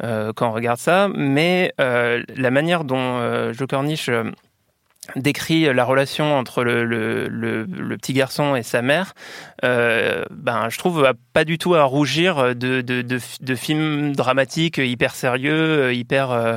quand 0.00 0.48
on 0.48 0.52
regarde 0.52 0.78
ça. 0.78 1.08
Mais 1.14 1.72
la 1.78 2.50
manière 2.50 2.84
dont 2.84 3.52
Joe 3.54 3.66
Cornish 3.66 4.10
décrit 5.16 5.72
la 5.72 5.84
relation 5.84 6.36
entre 6.36 6.62
le, 6.64 7.66
petit 7.96 8.12
garçon 8.12 8.56
et 8.56 8.62
sa 8.62 8.82
mère, 8.82 9.14
ben, 9.62 10.68
je 10.68 10.78
trouve 10.78 11.10
pas 11.38 11.44
du 11.44 11.56
tout 11.56 11.76
à 11.76 11.84
rougir 11.84 12.56
de, 12.56 12.80
de, 12.80 13.00
de, 13.02 13.54
films 13.54 14.16
dramatiques 14.16 14.78
hyper 14.78 15.14
sérieux, 15.14 15.94
hyper, 15.94 16.32
euh, 16.32 16.56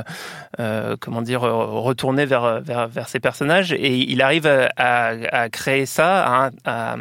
euh, 0.58 0.96
comment 0.98 1.22
dire, 1.22 1.42
retournés 1.42 2.26
vers, 2.26 2.60
vers, 2.60 2.88
vers 2.88 3.08
ses 3.08 3.20
personnages. 3.20 3.72
Et 3.72 3.94
il 3.94 4.20
arrive 4.22 4.48
à, 4.76 5.48
créer 5.50 5.86
ça, 5.86 6.50
à, 6.64 6.96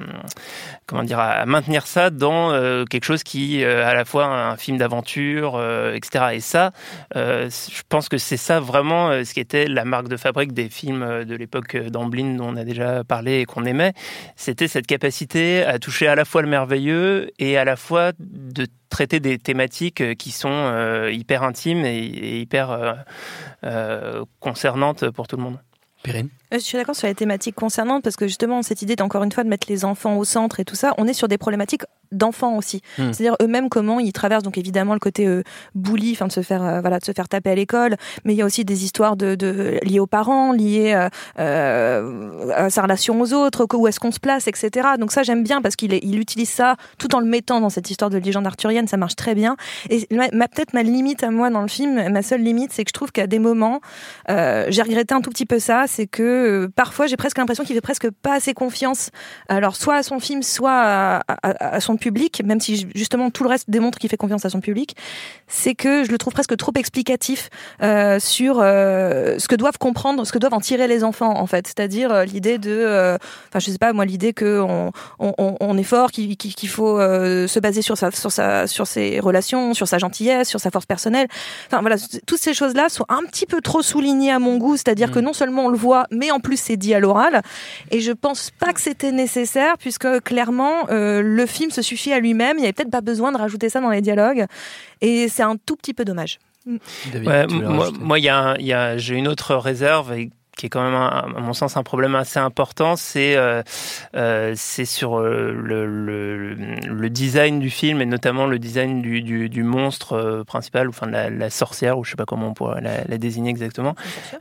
comment 0.86 1.02
dire, 1.02 1.18
à 1.18 1.44
maintenir 1.48 1.88
ça 1.88 2.12
dans 2.12 2.52
euh, 2.52 2.86
quelque 2.86 3.06
chose 3.06 3.24
qui, 3.24 3.66
à 3.66 3.96
la 3.96 4.06
fois 4.06 4.26
un 4.26 4.58
film 4.58 4.78
d'aventure, 4.78 5.60
etc. 5.96 6.26
Et 6.34 6.40
ça, 6.40 6.74
je 7.16 7.82
pense 7.90 8.10
que 8.10 8.20
c'est 8.20 8.38
ça 8.38 8.60
vraiment 8.60 9.24
ce 9.24 9.34
qui 9.34 9.40
était 9.40 9.66
la 9.66 9.86
marque 9.86 10.08
de 10.08 10.18
fabrique 10.18 10.54
des 10.54 10.70
films 10.70 11.26
de 11.26 11.36
l'époque 11.36 11.76
d'Amblin 11.78 12.36
dont 12.36 12.50
on 12.50 12.58
a 12.58 12.64
déjà 12.64 13.04
parlé 13.04 13.40
et 13.40 13.46
qu'on 13.46 13.66
aimait. 13.66 13.94
C'était 14.36 14.68
cette 14.68 14.86
capacité 14.86 15.64
à 15.64 15.80
toucher 15.80 16.08
à 16.08 16.14
la 16.14 16.26
fois 16.26 16.44
le 16.44 16.48
merveilleux 16.48 17.32
et 17.40 17.58
à 17.58 17.66
la 17.66 17.71
fois 17.76 18.12
de 18.20 18.68
traiter 18.90 19.20
des 19.20 19.40
thématiques 19.40 20.02
euh, 20.02 20.14
qui 20.14 20.32
sont 20.32 20.50
euh, 20.50 21.12
hyper 21.12 21.44
intimes 21.44 21.86
et, 21.86 22.40
hyper 22.40 23.04
euh, 23.64 24.24
concernantes 24.40 25.10
pour 25.10 25.28
tout 25.28 25.38
le 25.38 25.44
monde. 25.44 25.60
Perrine? 26.04 26.28
Euh, 26.28 26.41
Je 26.52 26.58
suis 26.58 26.78
d'accord 26.78 26.96
sur 26.96 27.08
les 27.08 27.16
thématiques 27.16 27.56
concernantes 27.56 28.04
parce 28.04 28.16
que 28.16 28.28
justement 28.28 28.62
cette 28.62 28.82
idée 28.82 28.96
encore 29.02 29.24
une 29.24 29.32
fois 29.32 29.44
de 29.44 29.50
mettre 29.50 29.68
les 29.70 29.86
enfants 29.86 30.18
au 30.18 30.26
centre 30.26 30.60
et 30.60 30.66
tout 30.66 30.76
ça, 30.76 30.94
on 30.98 31.08
est 31.08 31.14
sur 31.14 31.28
des 31.28 31.38
problématiques 31.38 31.84
d'enfants 32.12 32.58
aussi. 32.58 32.82
Hmm. 32.98 33.14
C'est-à-dire 33.14 33.36
eux-mêmes 33.42 33.70
comment 33.70 34.00
ils 34.00 34.12
traversent 34.12 34.44
donc 34.44 34.58
évidemment 34.58 34.94
le 34.94 35.00
côté 35.00 35.26
euh, 35.28 35.44
bully, 35.76 36.12
enfin 36.12 36.28
de 36.28 36.32
se 36.32 36.42
faire 36.42 36.64
euh, 36.64 36.82
voilà 36.82 37.00
de 37.00 37.06
se 37.06 37.14
faire 37.14 37.30
taper 37.30 37.52
à 37.52 37.56
l'école, 37.56 37.96
mais 38.26 38.34
il 38.34 38.38
y 38.38 38.42
a 38.42 38.46
aussi 38.46 38.66
des 38.66 38.84
histoires 38.84 39.16
de, 39.16 39.36
de 39.36 39.80
liées 39.84 40.00
aux 40.00 40.08
parents, 40.08 40.52
liées 40.52 40.94
euh, 40.94 41.10
euh, 41.40 42.52
à 42.54 42.70
sa 42.70 42.82
relation 42.82 43.20
aux 43.22 43.34
autres, 43.34 43.66
où 43.74 43.88
est-ce 43.88 44.00
qu'on 44.00 44.12
se 44.12 44.20
place, 44.20 44.48
etc. 44.48 44.90
Donc 45.00 45.12
ça 45.12 45.24
j'aime 45.24 45.44
bien 45.44 45.62
parce 45.62 45.76
qu'il 45.76 45.94
il 45.94 46.20
utilise 46.20 46.50
ça 46.50 46.76
tout 46.98 47.16
en 47.16 47.20
le 47.20 47.26
mettant 47.26 47.62
dans 47.62 47.70
cette 47.70 47.90
histoire 47.90 48.10
de 48.10 48.18
légende 48.18 48.46
arthurienne, 48.46 48.88
ça 48.88 48.98
marche 48.98 49.16
très 49.16 49.36
bien. 49.36 49.56
Et 49.90 50.06
peut-être 50.08 50.74
ma 50.74 50.84
limite 50.84 51.24
à 51.24 51.32
moi 51.32 51.50
dans 51.50 51.62
le 51.62 51.68
film, 51.68 52.10
ma 52.10 52.22
seule 52.22 52.42
limite, 52.42 52.74
c'est 52.74 52.84
que 52.84 52.90
je 52.90 52.94
trouve 52.94 53.12
qu'à 53.12 53.28
des 53.28 53.40
moments, 53.40 53.82
euh, 54.30 54.66
j'ai 54.70 54.82
regretté 54.82 55.14
un 55.14 55.22
tout 55.22 55.30
petit 55.30 55.46
peu 55.46 55.60
ça, 55.60 55.86
c'est 55.88 56.08
que 56.08 56.41
euh, 56.42 56.70
parfois 56.76 57.08
j'ai 57.08 57.18
presque 57.18 57.38
l'impression 57.38 57.64
qu'il 57.64 57.76
fait 57.76 57.82
presque 57.82 58.10
pas 58.10 58.34
assez 58.36 58.54
confiance, 58.54 59.10
alors 59.50 59.76
soit 59.76 59.96
à 59.96 60.04
son 60.04 60.20
film, 60.20 60.44
soit 60.44 60.72
à, 60.72 61.18
à- 61.28 61.76
à 61.76 61.80
son 61.80 61.96
public, 61.98 62.42
même 62.46 62.60
si 62.60 62.88
justement 62.96 63.30
tout 63.30 63.44
le 63.44 63.50
reste 63.50 63.70
démontre 63.70 63.98
qu'il 64.00 64.10
fait 64.10 64.18
confiance 64.18 64.46
à 64.46 64.50
son 64.50 64.60
public, 64.62 64.96
c'est 65.48 65.76
que 65.76 66.04
je 66.04 66.12
le 66.12 66.18
trouve 66.18 66.34
presque 66.34 66.56
trop 66.58 66.72
explicatif 66.76 67.50
euh, 67.82 68.20
sur 68.20 68.60
euh, 68.62 69.38
ce 69.40 69.48
que 69.48 69.56
doivent 69.56 69.78
comprendre, 69.78 70.26
ce 70.26 70.32
que 70.32 70.38
doivent 70.40 70.54
en 70.54 70.60
tirer 70.62 70.88
les 70.88 71.04
enfants 71.04 71.38
en 71.38 71.46
fait, 71.48 71.68
c'est-à-dire 71.68 72.12
euh, 72.12 72.26
l'idée 72.26 72.58
de, 72.58 73.18
enfin 73.50 73.60
je 73.60 73.72
sais 73.72 73.78
pas 73.78 73.94
moi 73.94 74.06
l'idée 74.06 74.34
que 74.34 74.60
on, 74.62 74.92
on, 75.20 75.34
on- 75.38 75.56
on 75.60 75.78
est 75.78 75.84
fort, 75.84 76.12
qu'il 76.12 76.38
faut 76.70 76.98
se 77.00 77.60
baser 77.60 77.82
sur 77.82 77.98
sa, 77.98 78.12
sur 78.12 78.32
sa, 78.32 78.68
sur 78.68 78.88
ses 78.88 79.20
relations, 79.20 79.74
sur 79.74 79.88
sa 79.88 79.98
gentillesse, 79.98 80.50
sur 80.50 80.60
sa 80.60 80.72
force 80.72 80.86
personnelle. 80.86 81.28
Enfin 81.68 81.82
voilà, 81.82 81.96
toutes 82.26 82.40
ces 82.40 82.54
choses-là 82.54 82.90
sont 82.90 83.06
un 83.10 83.22
petit 83.30 83.46
peu 83.46 83.62
trop 83.62 83.82
soulignées 83.82 84.32
à 84.32 84.40
mon 84.40 84.58
goût, 84.58 84.76
c'est-à-dire 84.78 85.12
que 85.12 85.20
non 85.20 85.34
seulement 85.34 85.66
on 85.66 85.70
le 85.70 85.78
voit, 85.78 86.06
mais 86.12 86.31
en 86.32 86.40
plus 86.40 86.60
c'est 86.60 86.78
dit 86.78 86.94
à 86.94 87.00
l'oral. 87.00 87.42
Et 87.92 88.00
je 88.02 88.12
pense 88.12 88.52
pas 88.52 88.74
que 88.74 88.82
c'était 88.82 89.12
nécessaire, 89.12 89.78
puisque 89.78 90.22
clairement 90.22 90.90
euh, 90.90 91.22
le 91.22 91.46
film 91.46 91.72
se 91.72 91.82
suffit 91.82 92.14
à 92.14 92.20
lui-même. 92.20 92.58
Il 92.58 92.62
y 92.62 92.64
avait 92.66 92.74
peut-être 92.74 92.92
pas 92.92 93.02
besoin 93.02 93.32
de 93.32 93.38
rajouter 93.38 93.70
ça 93.70 93.82
dans 93.82 93.90
les 93.90 94.02
dialogues, 94.02 94.46
et 95.02 95.28
c'est 95.30 95.44
un 95.44 95.56
tout 95.58 95.76
petit 95.76 95.94
peu 95.94 96.06
dommage. 96.06 96.40
Ouais, 96.66 97.48
moi, 97.48 97.90
moi, 98.00 98.20
il 98.20 98.26
y 98.26 98.30
a, 98.30 98.38
un- 98.38 98.56
il 98.58 98.66
y 98.68 98.74
a, 98.74 98.96
j'ai 98.98 99.16
une 99.16 99.28
autre 99.28 99.56
réserve 99.56 100.14
et 100.14 100.30
qui 100.62 100.68
est 100.68 100.70
quand 100.70 100.84
même, 100.84 100.94
un- 100.94 101.08
à 101.36 101.40
mon 101.40 101.54
sens, 101.54 101.76
un 101.76 101.82
problème 101.82 102.14
assez 102.14 102.38
important. 102.38 102.96
C'est, 102.96 103.36
euh, 103.36 103.64
euh, 104.16 104.54
c'est 104.56 104.86
sur 104.86 105.18
euh, 105.18 105.52
le, 105.52 105.88
le, 105.88 106.54
le 106.54 107.10
design 107.10 107.60
du 107.60 107.72
film 107.72 108.00
et 108.00 108.06
notamment 108.06 108.46
le 108.46 108.60
design 108.60 109.02
du, 109.02 109.24
du, 109.24 109.50
du 109.50 109.64
monstre 109.64 110.44
principal, 110.46 110.86
ou 110.86 110.92
enfin 110.92 111.08
de 111.08 111.14
la, 111.14 111.32
la 111.32 111.50
sorcière, 111.50 111.98
ou 111.98 112.04
je 112.04 112.12
sais 112.12 112.16
pas 112.16 112.26
comment 112.26 112.50
on 112.50 112.54
pourrait 112.54 112.80
la, 112.82 113.04
la 113.06 113.18
désigner 113.18 113.50
exactement, 113.50 113.96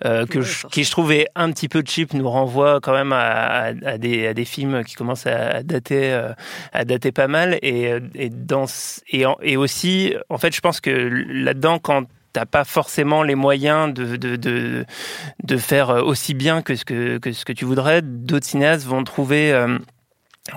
euh, 0.04 0.26
que 0.26 0.42
je, 0.42 0.66
qui 0.66 0.85
je 0.85 0.90
trouvais 0.90 1.26
un 1.37 1.50
petit 1.52 1.68
peu 1.70 1.83
cheap, 1.87 2.12
nous 2.12 2.28
renvoie 2.28 2.80
quand 2.83 2.92
même 2.92 3.14
à, 3.14 3.20
à, 3.20 3.64
à 3.87 3.96
des, 3.96 4.26
à 4.26 4.35
des 4.35 4.44
films 4.44 4.85
qui 4.85 4.96
commencent 4.96 5.26
à, 5.26 5.62
dater, 5.62 6.12
à 6.74 6.85
dater 6.85 7.12
pas 7.12 7.28
mal. 7.28 7.59
Et, 7.62 7.94
et, 8.14 8.28
dans, 8.28 8.66
ce- 8.66 9.00
et, 9.11 9.24
en- 9.24 9.38
et 9.40 9.56
aussi, 9.56 10.14
en 10.28 10.37
fait, 10.37 10.54
je 10.54 10.61
pense 10.61 10.83
que 10.83 10.90
là-dedans, 10.90 11.78
quand 11.78 12.04
t'as 12.33 12.47
pas 12.47 12.64
forcément 12.64 13.23
les 13.23 13.35
moyens 13.35 13.93
de, 13.93 14.16
de, 14.16 14.37
de, 14.37 14.85
de 15.43 15.57
faire 15.57 15.90
aussi 15.90 16.35
bien 16.35 16.62
que 16.62 16.77
ce 16.77 16.85
que, 16.85 17.19
que 17.19 17.33
ce 17.33 17.45
que 17.45 17.53
tu 17.53 17.64
voudrais, 17.64 18.03
d'autres 18.03 18.47
cinéastes 18.47 18.87
vont 18.87 19.03
trouver 19.05 19.53
euh, 19.53 19.79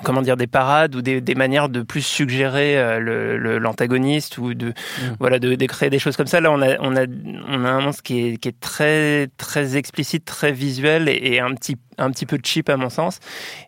comment 0.04 0.22
dire 0.22 0.38
des 0.38 0.48
parades 0.48 0.96
ou 0.96 1.02
des, 1.02 1.22
des 1.22 1.36
manières 1.36 1.70
de 1.70 1.82
plus 1.82 2.02
suggérer 2.02 2.78
euh, 2.78 3.60
l'antagoniste 3.60 4.38
ou 4.38 4.54
de 4.54 4.74
voilà 5.20 5.40
de, 5.40 5.56
de 5.56 5.66
créer 5.66 5.90
des 5.90 6.00
choses 6.00 6.18
comme 6.18 6.28
ça. 6.28 6.42
Là 6.42 6.52
on 6.52 6.62
a 6.62 6.78
on 6.80 6.96
a 6.96 7.06
on 7.48 7.66
a 7.66 7.70
un 7.70 7.82
monstre 7.82 8.04
qui 8.04 8.28
est, 8.28 8.38
qui 8.38 8.50
est 8.50 8.60
très 8.60 9.28
très 9.38 9.76
explicite 9.76 10.26
très 10.26 10.52
visuel 10.52 11.10
et, 11.10 11.34
et 11.34 11.40
un 11.40 11.54
petit 11.54 11.78
un 11.98 12.12
petit 12.12 12.26
peu 12.26 12.40
cheap 12.44 12.70
à 12.70 12.78
mon 12.78 12.90
sens 12.90 13.20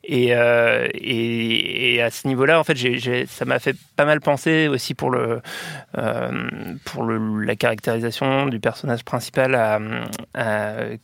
et 0.03 0.35
euh, 0.35 0.87
et, 0.93 2.01
à 2.01 2.09
ce 2.11 2.27
niveau 2.27 2.45
là 2.45 2.59
en 2.59 2.63
fait 2.63 2.75
j'ai- 2.75 3.25
ça 3.25 3.45
m'a 3.45 3.59
fait 3.59 3.75
pas 3.95 4.05
mal 4.05 4.19
penser 4.21 4.67
aussi 4.67 4.93
pour 4.93 5.09
le 5.11 5.41
euh, 5.97 6.31
pour 6.85 7.03
la 7.05 7.55
caractérisation 7.55 8.47
du 8.47 8.59
personnage 8.59 9.03
principal 9.03 9.55
à, 9.55 9.79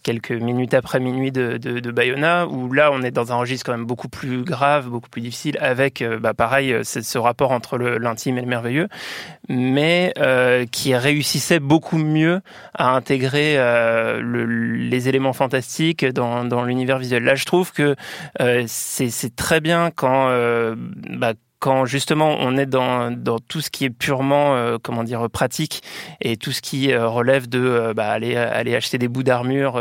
quelques 0.03 0.31
minutes 0.31 0.73
après 0.73 0.99
minuit 0.99 1.31
de, 1.31 1.91
Bayona, 1.91 2.47
où 2.47 2.71
là 2.71 2.91
on 2.91 3.01
est 3.01 3.11
dans 3.11 3.31
un 3.31 3.35
registre 3.35 3.65
quand 3.65 3.77
même 3.77 3.85
beaucoup 3.85 4.07
plus 4.09 4.43
grave, 4.43 4.87
beaucoup 4.89 5.09
plus 5.09 5.21
difficile, 5.21 5.57
avec 5.59 6.01
euh, 6.01 6.19
bah, 6.19 6.33
pareil 6.33 6.75
ce 6.83 7.17
rapport 7.17 7.51
entre 7.51 7.77
l'intime 7.77 8.37
et 8.37 8.41
le 8.41 8.47
merveilleux, 8.47 8.87
mais 9.49 10.13
qui 10.71 10.95
réussissait 10.95 11.59
beaucoup 11.59 11.97
mieux 11.97 12.41
à 12.73 12.89
intégrer 12.95 13.55
le- 13.57 14.45
les 14.45 15.09
éléments 15.09 15.33
fantastiques 15.33 16.05
dans, 16.05 16.45
dans 16.45 16.63
l'univers 16.63 16.97
visuel. 16.97 17.10
Là 17.19 17.35
je 17.35 17.45
trouve 17.45 17.71
que 17.71 17.95
euh, 18.39 18.63
c'est 18.67 19.35
très 19.35 19.61
bien 19.61 19.91
quand 19.91 20.29
euh, 20.29 20.75
bah, 20.77 21.33
quand 21.61 21.85
justement 21.85 22.37
on 22.39 22.57
est 22.57 22.65
dans, 22.65 23.15
tout 23.47 23.61
ce 23.61 23.69
qui 23.69 23.85
est 23.85 23.91
purement, 23.91 24.55
euh, 24.55 24.77
comment 24.81 25.03
dire, 25.03 25.29
pratique 25.29 25.83
et 26.19 26.35
tout 26.35 26.51
ce 26.51 26.59
qui 26.59 26.91
euh, 26.91 27.07
relève 27.07 27.47
de 27.47 27.59
euh, 27.59 27.93
bah, 27.93 28.09
aller, 28.09 28.35
acheter 28.35 28.97
des 28.97 29.07
bouts 29.07 29.21
d'armure, 29.21 29.79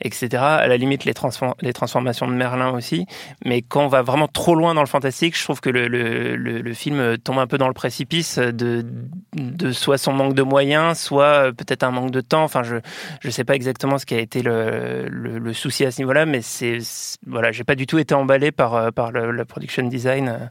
etc. 0.00 0.28
À 0.36 0.68
la 0.68 0.76
limite, 0.76 1.04
les, 1.04 1.12
transform- 1.12 1.56
les 1.60 1.72
transformations 1.72 2.28
de 2.28 2.34
Merlin 2.34 2.70
aussi. 2.70 3.06
Mais 3.44 3.62
quand 3.62 3.84
on 3.84 3.88
va 3.88 4.02
vraiment 4.02 4.28
trop 4.28 4.54
loin 4.54 4.74
dans 4.74 4.80
le 4.80 4.86
fantastique, 4.86 5.36
je 5.36 5.42
trouve 5.42 5.60
que 5.60 5.70
le, 5.70 6.72
film 6.72 7.18
tombe 7.18 7.40
un 7.40 7.48
peu 7.48 7.58
dans 7.58 7.66
le 7.66 7.74
précipice 7.74 8.38
de, 8.38 8.86
de 9.34 9.72
soit 9.72 9.98
son 9.98 10.12
manque 10.12 10.34
de 10.34 10.42
moyens, 10.42 10.98
soit 10.98 11.52
peut-être 11.52 11.82
un 11.82 11.90
manque 11.90 12.12
de 12.12 12.20
temps. 12.20 12.44
Enfin, 12.44 12.62
je 12.62 12.76
je 13.20 13.30
sais 13.30 13.42
pas 13.42 13.56
exactement 13.56 13.98
ce 13.98 14.06
qui 14.06 14.14
a 14.14 14.20
été 14.20 14.42
le, 14.42 15.52
souci 15.52 15.84
à 15.84 15.90
ce 15.90 16.00
niveau-là, 16.00 16.26
mais 16.26 16.42
c'est 16.42 16.78
voilà, 17.26 17.50
j'ai 17.50 17.64
pas 17.64 17.74
du 17.74 17.86
tout 17.86 17.98
été 17.98 18.14
emballé 18.14 18.52
par 18.52 18.92
par 18.92 19.10
le, 19.10 19.32
le 19.32 19.44
production 19.44 19.82
design 19.82 20.48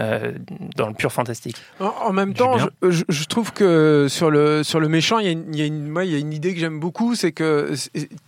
euh, 0.00 0.32
dans 0.76 0.88
le 0.88 0.94
pur 0.94 1.12
fantastique. 1.12 1.56
En, 1.78 1.86
en 2.08 2.12
même 2.12 2.34
temps, 2.34 2.56
je, 2.58 2.90
je- 2.90 3.04
je 3.08 3.24
trouve 3.24 3.52
que 3.52 4.06
sur 4.08 4.30
le 4.30 4.62
sur 4.62 4.80
le 4.80 4.88
méchant, 4.88 5.18
il 5.18 5.26
y 5.26 5.28
a 5.28 5.32
une, 5.32 5.54
y 5.54 5.62
a 5.62 5.66
une, 5.66 5.88
moi, 5.88 6.04
il 6.04 6.12
y 6.12 6.14
a 6.14 6.18
une 6.18 6.32
idée 6.32 6.54
que 6.54 6.60
j'aime 6.60 6.80
beaucoup, 6.80 7.14
c'est 7.14 7.32
que 7.32 7.72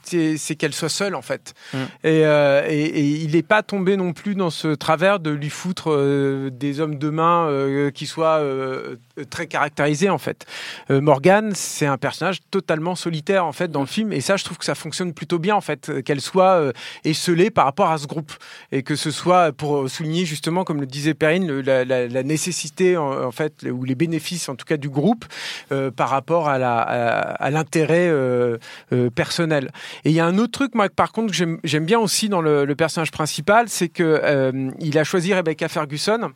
c'est 0.04 0.56
qu'elle 0.56 0.74
soit 0.74 0.88
seule 0.88 1.14
en 1.14 1.22
fait, 1.22 1.54
Mm. 1.72 1.76
et, 2.04 2.26
euh, 2.26 2.66
et, 2.68 2.82
et 2.84 3.00
il 3.04 3.32
n'est 3.34 3.42
pas 3.42 3.62
tombé 3.62 3.96
non 3.96 4.12
plus 4.12 4.34
dans 4.34 4.50
ce 4.50 4.68
travers 4.74 5.20
de 5.20 5.30
lui 5.30 5.48
foutre 5.50 5.90
euh, 5.90 6.50
des 6.50 6.80
hommes 6.80 6.98
de 6.98 7.08
main 7.10 7.46
euh, 7.48 7.90
qui 7.90 8.06
soient 8.06 8.38
euh, 8.40 8.96
très 9.30 9.46
caractérisés 9.46 10.10
en 10.10 10.18
fait. 10.18 10.44
Euh, 10.90 11.00
Morgane, 11.00 11.52
c'est 11.54 11.86
un 11.86 11.98
personnage 11.98 12.40
totalement 12.50 12.94
solitaire 12.94 13.46
en 13.46 13.52
fait 13.52 13.70
dans 13.70 13.80
le 13.80 13.86
film, 13.86 14.12
et 14.12 14.20
ça, 14.20 14.36
je 14.36 14.44
trouve 14.44 14.58
que 14.58 14.64
ça 14.64 14.74
fonctionne 14.74 15.12
plutôt 15.14 15.38
bien 15.38 15.54
en 15.56 15.60
fait, 15.60 16.02
qu'elle 16.04 16.20
soit 16.20 16.56
euh, 16.58 16.72
esselée 17.04 17.50
par 17.50 17.64
rapport 17.64 17.90
à 17.90 17.98
ce 17.98 18.06
groupe, 18.06 18.32
et 18.72 18.82
que 18.82 18.96
ce 18.96 19.10
soit 19.10 19.52
pour 19.52 19.88
souligner 19.88 20.24
justement, 20.24 20.64
comme 20.64 20.80
le 20.80 20.86
disait 20.86 21.14
Perrine, 21.14 21.46
le- 21.46 21.61
la, 21.62 22.22
nécessité 22.22 22.96
en, 22.96 23.32
fait, 23.32 23.66
ou 23.70 23.84
les 23.84 23.94
bénéfices 23.94 24.48
en 24.48 24.54
tout 24.54 24.64
cas 24.64 24.76
du 24.76 24.88
groupe 24.88 25.24
euh, 25.70 25.90
par 25.90 26.08
rapport 26.08 26.48
à 26.48 27.50
l'intérêt 27.50 28.08
euh, 28.08 28.58
euh, 28.92 29.10
personnel. 29.10 29.70
Et 30.04 30.10
il 30.10 30.14
y 30.14 30.20
a 30.20 30.26
un 30.26 30.38
autre 30.38 30.52
truc, 30.52 30.74
moi, 30.74 30.88
par 30.88 31.12
contre, 31.12 31.32
que 31.32 31.58
j'aime 31.64 31.84
bien 31.84 31.98
aussi 31.98 32.28
dans 32.28 32.40
le, 32.40 32.72
personnage 32.74 33.10
principal, 33.10 33.68
c'est 33.68 33.88
que 33.88 34.72
il 34.80 34.98
a 34.98 35.04
choisi 35.04 35.34
Rebecca 35.34 35.68
Ferguson. 35.68 36.30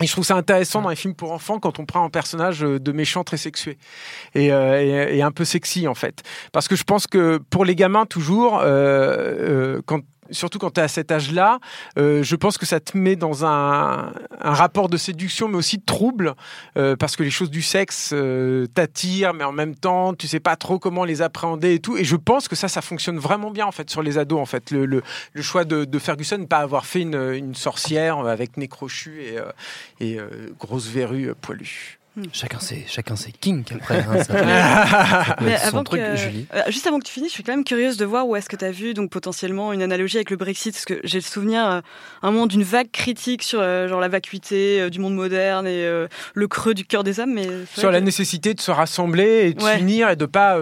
Et 0.00 0.06
je 0.06 0.12
trouve 0.12 0.24
ça 0.24 0.36
intéressant 0.36 0.80
dans 0.82 0.88
les 0.88 0.96
films 0.96 1.14
pour 1.14 1.32
enfants 1.32 1.58
quand 1.58 1.78
on 1.78 1.84
prend 1.84 2.04
un 2.04 2.10
personnage 2.10 2.60
de 2.60 2.92
méchant 2.92 3.24
très 3.24 3.36
sexué 3.36 3.76
et, 4.34 4.50
un 4.50 5.30
peu 5.30 5.44
sexy 5.44 5.86
en 5.86 5.94
fait. 5.94 6.22
Parce 6.52 6.66
que 6.66 6.76
je 6.76 6.84
pense 6.84 7.06
que 7.06 7.38
pour 7.50 7.64
les 7.64 7.74
gamins 7.74 8.06
toujours, 8.06 8.60
quand 8.60 10.00
surtout 10.30 10.58
quand 10.58 10.70
tu 10.72 10.80
es 10.80 10.84
à 10.84 10.88
cet 10.88 11.12
âge-là, 11.12 11.58
euh, 11.98 12.22
je 12.22 12.36
pense 12.36 12.58
que 12.58 12.66
ça 12.66 12.80
te 12.80 12.96
met 12.96 13.16
dans 13.16 13.44
un, 13.44 14.12
rapport 14.40 14.88
de 14.88 14.96
séduction, 14.96 15.48
mais 15.48 15.56
aussi 15.56 15.78
de 15.78 15.84
trouble, 15.84 16.34
euh, 16.76 16.96
parce 16.96 17.16
que 17.16 17.22
les 17.22 17.30
choses 17.30 17.50
du 17.50 17.62
sexe 17.62 18.10
euh, 18.12 18.66
t'attirent, 18.66 19.34
mais 19.34 19.44
en 19.44 19.52
même 19.52 19.74
temps, 19.74 20.14
tu 20.14 20.26
sais 20.28 20.40
pas 20.40 20.56
trop 20.56 20.78
comment 20.78 21.04
les 21.04 21.22
appréhender 21.22 21.74
et 21.74 21.80
tout. 21.80 21.96
Et 21.96 22.04
je 22.04 22.16
pense 22.16 22.48
que 22.48 22.56
ça, 22.56 22.68
ça 22.68 22.82
fonctionne 22.82 23.18
vraiment 23.18 23.50
bien 23.50 23.66
en 23.66 23.72
fait 23.72 23.90
sur 23.90 24.02
les 24.02 24.18
ados. 24.18 24.40
En 24.40 24.46
fait, 24.46 24.70
le, 24.70 25.02
choix 25.40 25.64
de, 25.64 25.98
Ferguson, 25.98 26.38
de 26.38 26.44
pas 26.44 26.58
avoir 26.58 26.86
fait 26.86 27.02
une, 27.02 27.54
sorcière 27.54 28.18
avec 28.18 28.56
nez 28.56 28.68
crochu 28.68 29.22
et, 29.22 29.38
et 30.04 30.18
grosse 30.58 30.88
verrue 30.88 31.32
poilue. 31.40 31.98
Chacun 32.32 32.58
ses, 32.60 32.84
chacun 32.88 33.14
ses 33.16 33.30
kinks 33.32 33.72
après. 33.72 33.98
hein, 33.98 34.22
ça 34.24 35.34
peut- 35.38 35.48
ça 35.50 35.66
avant 35.68 35.84
truc, 35.84 36.00
que- 36.00 36.16
Julie. 36.16 36.46
euh, 36.54 36.62
juste 36.68 36.86
avant 36.86 36.98
que 36.98 37.04
tu 37.04 37.12
finisses, 37.12 37.28
je 37.30 37.34
suis 37.34 37.42
quand 37.42 37.52
même 37.52 37.64
curieuse 37.64 37.96
de 37.98 38.04
voir 38.06 38.26
où 38.26 38.36
est-ce 38.36 38.48
que 38.48 38.56
tu 38.56 38.64
as 38.64 38.70
vu 38.70 38.94
donc 38.94 39.10
potentiellement 39.10 39.72
une 39.72 39.82
analogie 39.82 40.16
avec 40.16 40.30
le 40.30 40.36
Brexit, 40.36 40.72
parce 40.72 40.86
que 40.86 40.98
j'ai 41.04 41.18
le 41.18 41.22
souvenir 41.24 41.66
euh, 41.70 41.80
un 42.22 42.30
moment 42.30 42.46
d'une 42.46 42.62
vague 42.62 42.90
critique 42.90 43.42
sur 43.42 43.60
euh, 43.60 43.86
genre 43.88 44.00
la 44.00 44.08
vacuité 44.08 44.80
euh, 44.80 44.88
du 44.90 44.98
monde 44.98 45.14
moderne 45.14 45.66
et 45.66 45.84
euh, 45.84 46.08
le 46.34 46.48
creux 46.48 46.72
du 46.74 46.84
cœur 46.86 47.04
des 47.04 47.20
hommes, 47.20 47.34
mais 47.34 47.48
sur 47.74 47.90
la 47.90 48.00
que- 48.00 48.04
nécessité 48.04 48.54
de 48.54 48.60
se 48.60 48.70
rassembler 48.70 49.48
et 49.48 49.52
de 49.54 49.62
Ouais. 49.62 49.76
s'unir 49.76 50.08
et 50.10 50.16
de 50.16 50.26
pas 50.26 50.56
euh, 50.56 50.60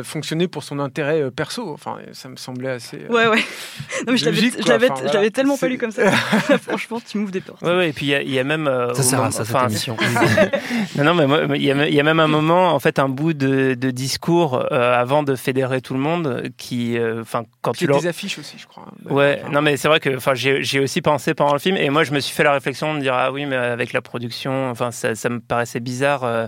euh, 0.00 0.02
fonctionner 0.02 0.48
pour 0.48 0.64
son 0.64 0.80
intérêt 0.80 1.22
euh, 1.22 1.30
perso. 1.30 1.70
Enfin, 1.72 1.98
ça 2.12 2.28
me 2.28 2.36
semblait 2.36 2.70
assez. 2.70 2.96
euh, 3.08 3.12
Ouais, 3.14 3.26
ouais. 3.28 3.38
Non, 4.06 4.12
mais 4.12 4.16
je 4.16 4.24
l'avais, 4.24 4.36
logique, 4.36 4.54
je 4.58 4.62
quoi. 4.62 4.72
l'avais, 4.72 4.90
Enfin, 4.90 5.00
je 5.00 5.04
l'avais 5.06 5.18
voilà. 5.18 5.30
tellement 5.30 5.56
pas 5.56 5.68
lu 5.68 5.78
comme 5.78 5.90
ça. 5.92 6.10
Franchement, 6.62 7.00
tu 7.06 7.18
m'ouvres 7.18 7.30
des 7.32 7.40
portes. 7.40 7.62
Ouais, 7.62 7.76
ouais, 7.76 7.88
et 7.90 7.92
puis 7.92 8.06
il 8.06 8.28
y 8.28 8.34
y 8.34 8.38
a 8.38 8.44
même. 8.44 8.66
euh, 8.66 8.92
Ça 8.94 9.02
sert 9.02 9.22
à 9.22 9.30
ça, 9.30 9.44
cette 9.44 9.56
émission. 9.70 9.96
non, 10.96 11.04
non, 11.04 11.14
mais 11.14 11.26
moi, 11.26 11.56
il 11.56 11.62
y, 11.62 11.70
a, 11.70 11.88
il 11.88 11.94
y 11.94 12.00
a 12.00 12.02
même 12.02 12.20
un 12.20 12.26
moment, 12.26 12.74
en 12.74 12.78
fait, 12.78 12.98
un 12.98 13.08
bout 13.08 13.32
de, 13.32 13.74
de 13.74 13.90
discours 13.90 14.66
euh, 14.72 15.00
avant 15.00 15.22
de 15.22 15.34
fédérer 15.36 15.80
tout 15.80 15.94
le 15.94 16.00
monde 16.00 16.44
qui, 16.56 16.98
euh, 16.98 17.22
enfin, 17.22 17.44
quand 17.62 17.72
Qui 17.72 17.86
tu 17.86 17.92
des 17.92 18.06
affiches 18.06 18.38
aussi, 18.38 18.56
je 18.58 18.66
crois. 18.66 18.84
Ouais, 19.08 19.38
Enfin, 19.42 19.52
non 19.52 19.62
mais 19.62 19.76
c'est 19.76 19.88
vrai 19.88 20.00
que 20.00 20.16
enfin 20.16 20.34
j'ai 20.34 20.80
aussi 20.80 21.02
pensé 21.02 21.34
pendant 21.34 21.52
le 21.52 21.58
film 21.58 21.76
et 21.76 21.90
moi 21.90 22.04
je 22.04 22.12
me 22.12 22.20
suis 22.20 22.34
fait 22.34 22.42
la 22.42 22.52
réflexion 22.52 22.94
de 22.94 23.00
dire 23.00 23.14
ah 23.14 23.32
oui 23.32 23.46
mais 23.46 23.56
avec 23.56 23.92
la 23.92 24.00
production 24.00 24.70
enfin 24.70 24.90
ça, 24.90 25.14
ça 25.14 25.28
me 25.28 25.40
paraissait 25.40 25.80
bizarre 25.80 26.24
euh, 26.24 26.46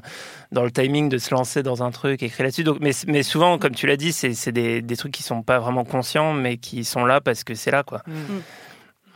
dans 0.53 0.65
le 0.65 0.71
timing 0.71 1.09
de 1.09 1.19
se 1.19 1.35
lancer 1.35 1.63
dans 1.63 1.83
un 1.83 1.91
truc 1.91 2.23
écrit 2.23 2.43
là-dessus 2.43 2.65
donc 2.65 2.79
mais 2.81 2.93
mais 3.07 3.23
souvent 3.23 3.59
comme 3.59 3.75
tu 3.75 3.87
l'as 3.87 3.97
dit 3.97 4.13
c'est 4.13 4.35
c'est 4.35 4.53
des, 4.53 4.83
des 4.83 4.97
trucs 4.97 5.13
qui 5.13 5.23
sont 5.23 5.43
pas 5.43 5.59
vraiment 5.59 5.85
conscients 5.85 6.33
mais 6.33 6.57
qui 6.57 6.85
sont 6.85 7.05
là 7.05 7.21
parce 7.21 7.45
que 7.45 7.55
c'est 7.55 7.71
là 7.71 7.83
quoi. 7.83 8.03
Mm. 8.07 8.13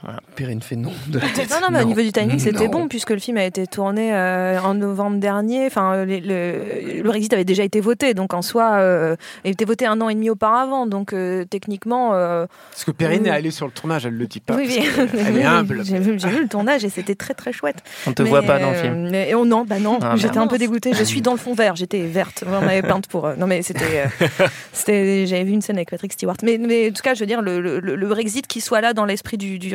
Voilà. 0.04 0.20
Perrine 0.36 0.60
fait 0.60 0.76
non 0.76 0.92
de 1.08 1.18
la 1.18 1.28
tête. 1.28 1.48
Non, 1.50 1.56
non, 1.62 1.68
mais 1.70 1.80
au 1.82 1.86
niveau 1.86 2.02
du 2.02 2.12
timing, 2.12 2.38
c'était 2.38 2.68
bon, 2.68 2.88
puisque 2.88 3.10
le 3.10 3.18
film 3.18 3.38
a 3.38 3.44
été 3.44 3.66
tourné 3.66 4.14
euh, 4.14 4.60
en 4.60 4.74
novembre 4.74 5.18
dernier. 5.18 5.66
Enfin, 5.66 6.04
le, 6.04 6.18
le 6.18 7.02
Brexit 7.02 7.32
avait 7.32 7.44
déjà 7.44 7.62
été 7.64 7.80
voté, 7.80 8.12
donc 8.14 8.34
en 8.34 8.42
soi, 8.42 8.72
euh, 8.74 9.16
il 9.44 9.52
été 9.52 9.64
voté 9.64 9.86
un 9.86 10.00
an 10.02 10.08
et 10.10 10.14
demi 10.14 10.28
auparavant. 10.30 10.86
Donc 10.86 11.12
euh, 11.12 11.44
techniquement. 11.48 12.10
euh, 12.14 12.46
Parce 12.72 12.84
que 12.84 12.90
Perrine 12.90 13.26
est 13.26 13.30
allée 13.30 13.50
sur 13.50 13.66
le 13.66 13.72
tournage, 13.72 14.04
elle 14.06 14.14
le 14.14 14.26
dit 14.26 14.40
pas. 14.40 14.56
oui, 14.56 14.66
oui. 14.68 14.78
Elle 14.98 15.32
Oui, 15.34 15.40
est 15.40 15.44
humble. 15.44 15.84
J'ai 15.84 15.98
vu, 15.98 16.18
j'ai 16.18 16.28
vu 16.28 16.42
le 16.42 16.48
tournage 16.48 16.84
et 16.84 16.90
c'était 16.90 17.14
très 17.14 17.34
très 17.34 17.52
chouette. 17.52 17.78
On 18.06 18.12
te 18.12 18.22
Mais, 18.22 18.28
voit 18.28 18.42
pas 18.42 18.58
dans 18.58 18.70
le 18.72 18.76
film. 18.76 19.08
mais- 19.10 19.32
oh 19.34 19.46
non, 19.46 19.64
bah 19.64 19.78
non, 19.78 19.98
Ah, 20.02 20.16
j'étais 20.16 20.38
un 20.38 20.46
peu 20.48 20.58
dégoûtée. 20.58 20.92
Je 20.92 21.04
suis 21.04 21.22
dans 21.22 21.32
le 21.32 21.38
fond 21.38 21.54
vert, 21.54 21.76
j'étais 21.76 22.00
verte. 22.02 22.44
On 22.46 22.60
m'avait 22.64 22.82
peinte 22.82 23.06
pour. 23.08 23.26
euh, 23.26 23.36
Non, 23.36 23.46
mais 23.46 23.62
c'était. 23.62 24.04
euh, 24.20 24.26
c'était 24.72 25.26
J'avais 25.26 25.44
vu 25.44 25.52
une 25.52 25.62
scène 25.62 25.76
avec 25.76 25.90
Patrick 25.90 26.12
Stewart. 26.12 26.36
Mais, 26.42 26.58
mais 26.58 26.90
en 26.90 26.92
tout 26.92 27.02
cas, 27.02 27.14
je 27.14 27.20
veux 27.20 27.26
dire, 27.26 27.40
le, 27.42 27.60
le- 27.60 27.80
le 27.80 28.06
Brexit 28.08 28.46
qui 28.46 28.60
soit 28.60 28.80
là 28.80 28.92
dans 28.92 29.04
l'esprit 29.04 29.38
du, 29.38 29.58
du 29.58 29.68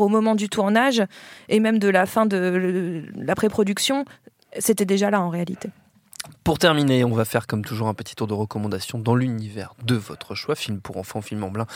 au 0.00 0.08
moment 0.08 0.34
du 0.34 0.48
tournage 0.48 1.02
et 1.48 1.60
même 1.60 1.78
de 1.78 1.88
la 1.88 2.06
fin 2.06 2.26
de 2.26 3.02
la 3.16 3.34
pré-production, 3.34 4.04
c'était 4.58 4.84
déjà 4.84 5.10
là 5.10 5.20
en 5.20 5.28
réalité. 5.28 5.70
Pour 6.44 6.58
terminer, 6.58 7.04
on 7.04 7.12
va 7.12 7.24
faire 7.24 7.46
comme 7.46 7.64
toujours 7.64 7.86
un 7.88 7.94
petit 7.94 8.16
tour 8.16 8.26
de 8.26 8.34
recommandations 8.34 8.98
dans 8.98 9.14
l'univers 9.14 9.74
de 9.84 9.94
votre 9.94 10.34
choix, 10.34 10.54
film 10.56 10.80
pour 10.80 10.96
enfants, 10.96 11.20
film 11.22 11.44
en 11.44 11.50
blanc 11.50 11.66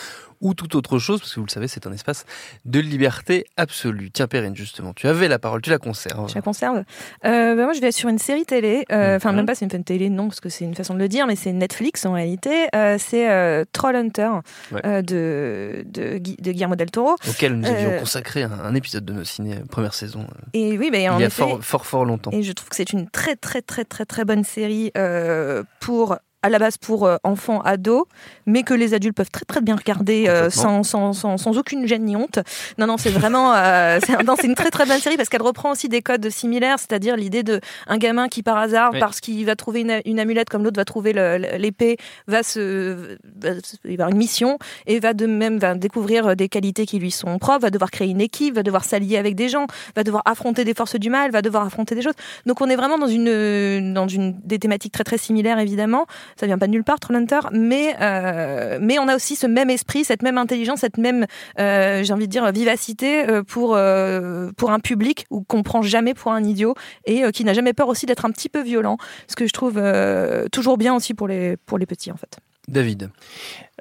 ou 0.42 0.52
toute 0.54 0.74
autre 0.74 0.98
chose, 0.98 1.20
parce 1.20 1.32
que 1.34 1.40
vous 1.40 1.46
le 1.46 1.50
savez, 1.50 1.66
c'est 1.68 1.86
un 1.86 1.92
espace 1.92 2.26
de 2.66 2.78
liberté 2.78 3.46
absolue. 3.56 4.10
Tiens, 4.10 4.26
Perrine, 4.26 4.54
justement, 4.54 4.92
tu 4.92 5.06
avais 5.06 5.28
la 5.28 5.38
parole, 5.38 5.62
tu 5.62 5.70
la 5.70 5.78
conserves. 5.78 6.28
Je 6.28 6.34
la 6.34 6.42
conserve. 6.42 6.78
Euh, 7.24 7.54
bah, 7.56 7.64
moi, 7.64 7.72
je 7.72 7.80
vais 7.80 7.90
sur 7.92 8.08
une 8.10 8.18
série 8.18 8.44
télé. 8.44 8.84
euh, 8.92 9.16
Enfin, 9.16 9.30
Mhm. 9.30 9.36
même 9.36 9.46
pas 9.46 9.54
c'est 9.54 9.72
une 9.72 9.84
télé, 9.84 10.10
non, 10.10 10.28
parce 10.28 10.40
que 10.40 10.48
c'est 10.50 10.64
une 10.64 10.74
façon 10.74 10.92
de 10.94 10.98
le 10.98 11.08
dire, 11.08 11.26
mais 11.26 11.36
c'est 11.36 11.52
Netflix 11.52 12.04
en 12.04 12.12
réalité. 12.12 12.66
Euh, 12.74 12.96
c'est 12.98 13.64
Trollhunter 13.72 14.28
Ouais. 14.72 14.80
euh, 14.84 15.00
de, 15.02 15.84
de, 15.86 16.18
Gui- 16.18 16.36
de 16.38 16.52
Guillermo 16.52 16.74
del 16.76 16.90
Toro. 16.90 17.14
Auquel 17.28 17.54
nous 17.54 17.66
avions 17.66 17.98
consacré 18.00 18.42
un, 18.42 18.50
un 18.52 18.74
épisode 18.74 19.04
de 19.04 19.12
nos 19.14 19.24
ciné 19.24 19.56
première 19.70 19.94
saison, 19.94 20.26
Et 20.52 20.76
oui, 20.76 20.90
bah, 20.90 20.98
il 20.98 21.02
y 21.04 21.06
a 21.06 21.18
effet, 21.18 21.30
fort, 21.30 21.64
fort, 21.64 21.86
fort 21.86 22.04
longtemps. 22.04 22.30
Et 22.32 22.42
je 22.42 22.52
trouve 22.52 22.68
que 22.68 22.76
c'est 22.76 22.92
une 22.92 23.08
très 23.08 23.36
très 23.36 23.62
très 23.62 23.84
très 23.84 24.04
très 24.04 24.24
bonne 24.26 24.44
série 24.44 24.55
euh, 24.96 25.64
pour 25.80 26.16
à 26.46 26.48
la 26.48 26.58
base 26.58 26.76
pour 26.78 27.06
euh, 27.06 27.16
enfants, 27.24 27.60
ados, 27.62 28.04
mais 28.46 28.62
que 28.62 28.72
les 28.74 28.94
adultes 28.94 29.16
peuvent 29.16 29.30
très 29.30 29.44
très 29.44 29.60
bien 29.60 29.76
regarder 29.76 30.26
euh, 30.28 30.48
sans, 30.50 30.82
sans, 30.82 31.12
sans, 31.12 31.36
sans 31.36 31.58
aucune 31.58 31.86
gêne 31.86 32.04
ni 32.04 32.16
honte. 32.16 32.38
Non, 32.78 32.86
non, 32.86 32.96
c'est 32.96 33.10
vraiment 33.10 33.52
euh, 33.54 33.98
c'est 34.40 34.46
une 34.46 34.54
très 34.54 34.70
très 34.70 34.86
bonne 34.86 35.00
série 35.00 35.16
parce 35.16 35.28
qu'elle 35.28 35.42
reprend 35.42 35.72
aussi 35.72 35.88
des 35.88 36.02
codes 36.02 36.28
similaires, 36.30 36.78
c'est-à-dire 36.78 37.16
l'idée 37.16 37.42
de 37.42 37.60
un 37.88 37.98
gamin 37.98 38.28
qui 38.28 38.42
par 38.42 38.56
hasard, 38.58 38.90
Oui. 38.92 39.00
parce 39.00 39.20
qu'il 39.20 39.44
va 39.44 39.56
trouver 39.56 39.80
une, 39.80 40.00
une 40.04 40.20
amulette 40.20 40.48
comme 40.48 40.62
l'autre 40.64 40.76
va 40.78 40.84
trouver 40.84 41.12
l'épée, 41.58 41.96
va 42.26 42.42
se, 42.42 43.16
va, 43.40 43.54
se- 43.62 43.76
il 43.84 43.96
va 43.96 44.04
avoir 44.04 44.10
une 44.10 44.18
mission 44.18 44.58
et 44.86 45.00
va 45.00 45.12
de 45.14 45.26
même 45.26 45.58
va 45.58 45.74
découvrir 45.74 46.36
des 46.36 46.48
qualités 46.48 46.86
qui 46.86 46.98
lui 46.98 47.10
sont 47.10 47.38
propres, 47.38 47.62
va 47.62 47.70
devoir 47.70 47.90
créer 47.90 48.08
une 48.08 48.20
équipe, 48.20 48.54
va 48.54 48.62
devoir 48.62 48.84
s'allier 48.84 49.16
avec 49.18 49.34
des 49.34 49.48
gens, 49.48 49.66
va 49.96 50.04
devoir 50.04 50.22
affronter 50.26 50.64
des 50.64 50.74
forces 50.74 50.96
du 50.96 51.10
mal, 51.10 51.30
va 51.30 51.42
devoir 51.42 51.64
affronter 51.66 51.94
des 51.94 52.02
choses. 52.02 52.14
Donc 52.46 52.60
on 52.60 52.68
est 52.68 52.76
vraiment 52.76 52.98
dans 52.98 53.08
une 53.08 53.92
dans 53.94 54.08
une 54.08 54.38
des 54.44 54.58
thématiques 54.58 54.92
très 54.92 55.04
très 55.04 55.18
similaires 55.18 55.58
évidemment. 55.58 56.06
Ça 56.36 56.46
vient 56.46 56.58
pas 56.58 56.66
de 56.66 56.72
nulle 56.72 56.84
part 56.84 57.00
Trollhunter, 57.00 57.40
mais 57.52 57.96
euh, 58.00 58.78
mais 58.80 58.98
on 58.98 59.08
a 59.08 59.16
aussi 59.16 59.36
ce 59.36 59.46
même 59.46 59.70
esprit, 59.70 60.04
cette 60.04 60.22
même 60.22 60.38
intelligence, 60.38 60.80
cette 60.80 60.98
même 60.98 61.26
euh, 61.58 62.02
j'ai 62.02 62.12
envie 62.12 62.26
de 62.26 62.32
dire 62.32 62.50
vivacité 62.52 63.28
euh, 63.28 63.42
pour 63.42 63.74
euh, 63.74 64.50
pour 64.56 64.70
un 64.70 64.80
public 64.80 65.26
ou 65.30 65.42
qu'on 65.42 65.62
prend 65.62 65.82
jamais 65.82 66.14
pour 66.14 66.32
un 66.32 66.44
idiot 66.44 66.74
et 67.06 67.24
euh, 67.24 67.30
qui 67.30 67.44
n'a 67.44 67.54
jamais 67.54 67.72
peur 67.72 67.88
aussi 67.88 68.06
d'être 68.06 68.24
un 68.24 68.30
petit 68.30 68.48
peu 68.48 68.62
violent, 68.62 68.98
ce 69.28 69.36
que 69.36 69.46
je 69.46 69.52
trouve 69.52 69.78
euh, 69.78 70.46
toujours 70.52 70.76
bien 70.76 70.94
aussi 70.94 71.14
pour 71.14 71.28
les 71.28 71.56
pour 71.56 71.78
les 71.78 71.86
petits 71.86 72.12
en 72.12 72.16
fait. 72.16 72.38
David. 72.68 73.10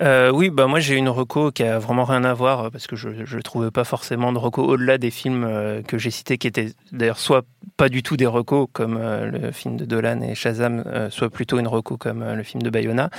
Euh, 0.01 0.29
oui, 0.29 0.49
bah 0.49 0.67
moi 0.67 0.79
j'ai 0.79 0.95
une 0.95 1.07
reco 1.07 1.51
qui 1.51 1.63
a 1.63 1.79
vraiment 1.79 2.03
rien 2.03 2.23
à 2.25 2.33
voir 2.33 2.65
euh, 2.65 2.69
parce 2.69 2.85
que 2.85 2.97
je 2.97 3.09
je 3.23 3.39
trouvais 3.39 3.71
pas 3.71 3.85
forcément 3.85 4.33
de 4.33 4.37
reco 4.37 4.61
au-delà 4.61 4.97
des 4.97 5.09
films 5.09 5.45
euh, 5.45 5.81
que 5.81 5.97
j'ai 5.97 6.11
cités 6.11 6.37
qui 6.37 6.47
étaient 6.47 6.73
d'ailleurs 6.91 7.17
soit 7.17 7.45
pas 7.77 7.87
du 7.87 8.03
tout 8.03 8.17
des 8.17 8.25
recos 8.25 8.67
comme 8.73 8.97
le 8.97 9.51
film 9.51 9.75
de 9.75 9.85
Dolan 9.85 10.21
et 10.21 10.33
Shazam, 10.33 10.83
soit 11.09 11.29
plutôt 11.29 11.59
une 11.59 11.67
reco 11.67 11.97
comme 11.97 12.23
le 12.23 12.43
film 12.43 12.61
de 12.61 12.69
Bayona. 12.69 13.09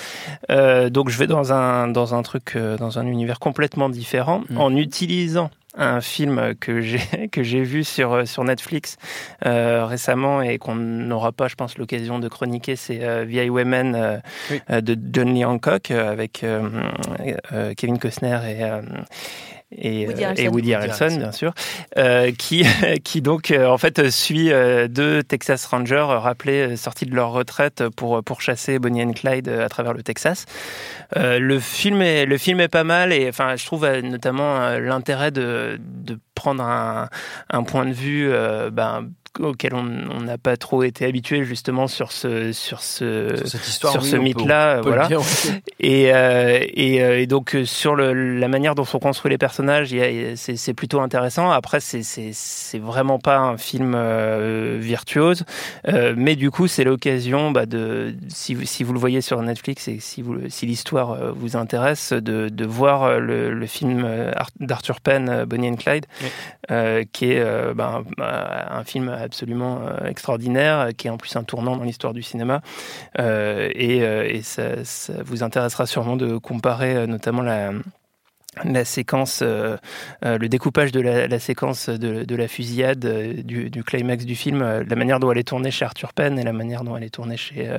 Euh, 0.51 0.89
donc 0.89 1.11
je 1.11 1.19
vais 1.19 1.27
dans 1.27 1.53
un 1.53 1.89
dans 1.89 2.15
un 2.15 2.23
truc 2.23 2.57
dans 2.57 2.99
un 2.99 3.07
univers 3.07 3.39
complètement 3.39 3.91
différent 3.91 4.43
Mm. 4.51 4.59
en 4.59 4.77
utilisant 4.77 5.51
un 5.77 6.01
film 6.01 6.55
que 6.61 6.81
j'ai 6.81 7.29
que 7.33 7.43
j'ai 7.43 7.63
vu 7.63 7.85
sur 7.85 8.27
sur 8.27 8.45
Netflix 8.45 8.97
euh, 9.45 9.85
récemment 9.87 10.43
et 10.43 10.59
qu'on 10.59 10.75
n'aura 10.75 11.33
pas, 11.33 11.49
je 11.49 11.55
pense, 11.55 11.79
l'occasion 11.79 12.19
de 12.19 12.29
chroniquer, 12.29 12.77
c'est 12.77 13.03
euh, 13.05 13.25
VI 13.25 13.51
Women 13.51 13.95
euh, 13.95 14.17
Oui. 14.51 14.61
euh, 14.71 14.81
de 14.81 14.97
John 15.13 15.35
Lee 15.35 15.45
Hancock 15.45 15.91
euh, 15.91 16.11
avec 16.11 16.43
euh, 16.45 16.69
euh, 17.53 17.75
Kevin 17.77 17.99
Costner 17.99 18.39
et 18.49 18.65
euh, 18.65 18.81
et, 19.73 20.07
Woody 20.07 20.23
euh, 20.23 20.27
Harrelson. 20.27 20.43
et 20.43 20.49
Woody 20.49 20.55
Woody 20.55 20.75
Harrelson, 20.75 21.05
Harrelson. 21.05 21.19
bien 21.19 21.33
sûr, 21.33 21.55
euh, 21.99 22.33
qui, 22.33 22.65
qui 23.05 23.23
donc 23.23 23.51
euh, 23.51 23.67
en 23.67 23.79
fait 23.79 24.11
suit 24.11 24.51
deux 24.89 25.23
Texas 25.23 25.67
Rangers 25.67 26.07
rappelés 26.09 26.77
sortis 26.77 27.07
de 27.07 27.15
leur 27.15 27.33
retraite 27.33 27.85
pour 27.97 28.23
pour 28.23 28.41
chasser 28.41 28.79
Bonnie 28.79 29.03
and 29.03 29.13
Clyde 29.13 29.49
à 29.49 29.69
travers 29.69 29.93
le 29.93 30.03
Texas. 30.03 30.47
Euh, 31.17 31.39
le 31.39 31.59
film 31.61 32.03
est 32.03 32.27
le 32.27 32.39
film 32.39 32.61
est 32.61 32.69
pas 32.69 32.85
mal 32.85 33.13
et 33.13 33.29
enfin 33.29 33.57
je 33.57 33.67
trouve 33.67 33.87
notamment 33.87 34.79
l'intérêt 34.79 35.31
de 35.31 35.79
de 35.81 36.19
prendre 36.37 36.63
un 36.63 37.09
un 37.51 37.63
point 37.65 37.85
de 37.87 37.93
vue 37.93 38.29
euh, 38.31 38.71
ben 38.71 39.09
auquel 39.39 39.75
on 39.75 40.23
n'a 40.23 40.39
pas 40.39 40.57
trop 40.57 40.83
été 40.83 41.05
habitué 41.05 41.45
justement 41.45 41.89
sur 41.89 42.11
ce 42.11 42.53
sur 42.53 42.81
ce 42.81 43.37
Sur 43.37 43.49
cette 43.49 43.69
histoire, 43.69 43.93
sur 43.93 44.01
oui, 44.03 44.09
ce 44.09 44.17
peut 44.17 44.89
le 44.89 44.95
voilà. 44.95 45.09
Et, 45.79 46.15
euh, 46.15 46.59
et, 46.63 47.03
euh, 47.05 47.21
et 47.21 47.27
donc 47.27 47.55
sur 47.67 47.95
le, 47.97 48.15
la 48.39 48.49
manière 48.49 48.75
dont 48.75 48.87
sont 48.87 48.99
construits 48.99 49.31
les 49.31 49.37
personnages, 49.37 49.95
c'est 50.37 50.73
plutôt 50.73 51.03
intéressant. 51.03 51.51
Après, 51.51 51.81
c'est 51.81 52.79
vraiment 52.79 53.19
pas 53.19 53.37
un 53.37 53.59
film 53.59 53.93
euh, 53.95 54.79
virtuose, 54.81 55.45
Euh, 55.87 56.15
mais 56.17 56.35
du 56.35 56.51
coup, 56.51 56.67
c'est 56.67 56.85
l'occasion 56.85 57.51
bah, 57.51 57.67
de 57.67 58.15
si 58.29 58.55
vous, 58.55 58.65
si 58.65 58.85
vous 58.85 58.95
le 58.95 58.99
voyez 58.99 59.21
sur 59.21 59.43
Netflix 59.43 59.87
et 59.89 59.99
si 60.01 60.23
vous 60.23 60.35
si 60.49 60.65
l'histoire 60.65 61.35
vous 61.35 61.59
intéresse, 61.59 62.15
de, 62.15 62.49
de 62.49 62.65
voir 62.65 63.21
le, 63.21 63.53
le 63.53 63.67
film 63.67 64.03
Ar- 64.35 64.49
d'Arthur 64.61 65.03
Penn, 65.03 65.45
Bonnie 65.45 65.69
and 65.69 65.77
Clyde. 65.77 66.07
Euh, 66.71 67.05
qui 67.13 67.33
est 67.33 67.41
euh, 67.41 67.75
ben, 67.75 68.05
un 68.19 68.85
film 68.85 69.09
absolument 69.09 69.81
euh, 69.83 70.07
extraordinaire, 70.07 70.91
qui 70.97 71.09
est 71.09 71.11
en 71.11 71.17
plus 71.17 71.35
un 71.37 71.45
tournant 71.45 71.77
dans 71.77 71.85
l'histoire 71.85 72.13
du 72.13 72.23
cinéma. 72.23 72.61
Euh, 73.19 73.71
et 73.75 74.03
euh, 74.03 74.41
ça, 74.43 75.13
vous 75.25 75.43
intéressera 75.43 75.87
sûrement 75.87 76.17
de 76.17 76.39
comparer 76.39 76.97
euh, 76.97 77.07
notamment 77.07 77.43
la 78.65 78.85
séquence, 78.85 79.41
euh, 79.43 79.77
euh, 80.25 80.39
le 80.39 80.49
découpage 80.49 80.93
de 80.93 81.01
la, 81.01 81.39
séquence 81.39 81.89
de, 81.89 82.35
la 82.35 82.49
fusillade 82.49 83.05
euh, 83.05 83.43
du, 83.43 83.85
climax 83.85 84.25
du 84.25 84.35
film, 84.35 84.63
euh, 84.63 84.85
la 84.89 84.97
manière 84.97 85.21
dont 85.21 85.31
elle 85.31 85.39
est 85.39 85.49
tournée 85.49 85.71
chez 85.71 85.85
Arthur 85.85 86.13
Penn 86.13 86.39
et 86.39 86.43
la 86.43 86.53
manière 86.53 86.85
dont 86.85 86.97
elle 86.97 87.05
est 87.05 87.15
tournée 87.15 87.37
chez, 87.37 87.69
euh, 87.69 87.79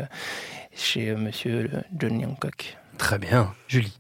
chez 0.76 1.10
euh, 1.10 1.18
Monsieur 1.18 1.70
John 1.98 2.24
Hancock. 2.24 2.78
Très 2.98 3.18
bien. 3.18 3.54
Julie. 3.68 3.98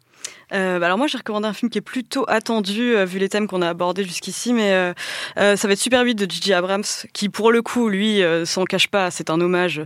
Euh, 0.53 0.79
bah 0.79 0.86
alors 0.86 0.97
moi 0.97 1.07
j'ai 1.07 1.17
recommandé 1.17 1.45
un 1.45 1.51
film 1.51 1.69
qui 1.69 1.77
est 1.77 1.81
plutôt 1.81 2.23
attendu 2.29 2.95
euh, 2.95 3.03
vu 3.03 3.19
les 3.19 3.27
thèmes 3.27 3.47
qu'on 3.47 3.62
a 3.62 3.67
abordés 3.67 4.05
jusqu'ici 4.05 4.53
mais 4.53 4.71
euh, 4.71 4.93
euh, 5.38 5.57
ça 5.57 5.67
va 5.67 5.73
être 5.73 5.79
Super 5.79 6.03
8 6.03 6.15
de 6.15 6.31
Gigi 6.31 6.53
Abrams 6.53 6.86
qui 7.12 7.27
pour 7.27 7.51
le 7.51 7.62
coup 7.62 7.89
lui 7.89 8.23
euh, 8.23 8.45
s'en 8.45 8.63
cache 8.63 8.88
pas 8.88 9.12
c'est 9.12 9.29
un 9.29 9.41
hommage 9.41 9.81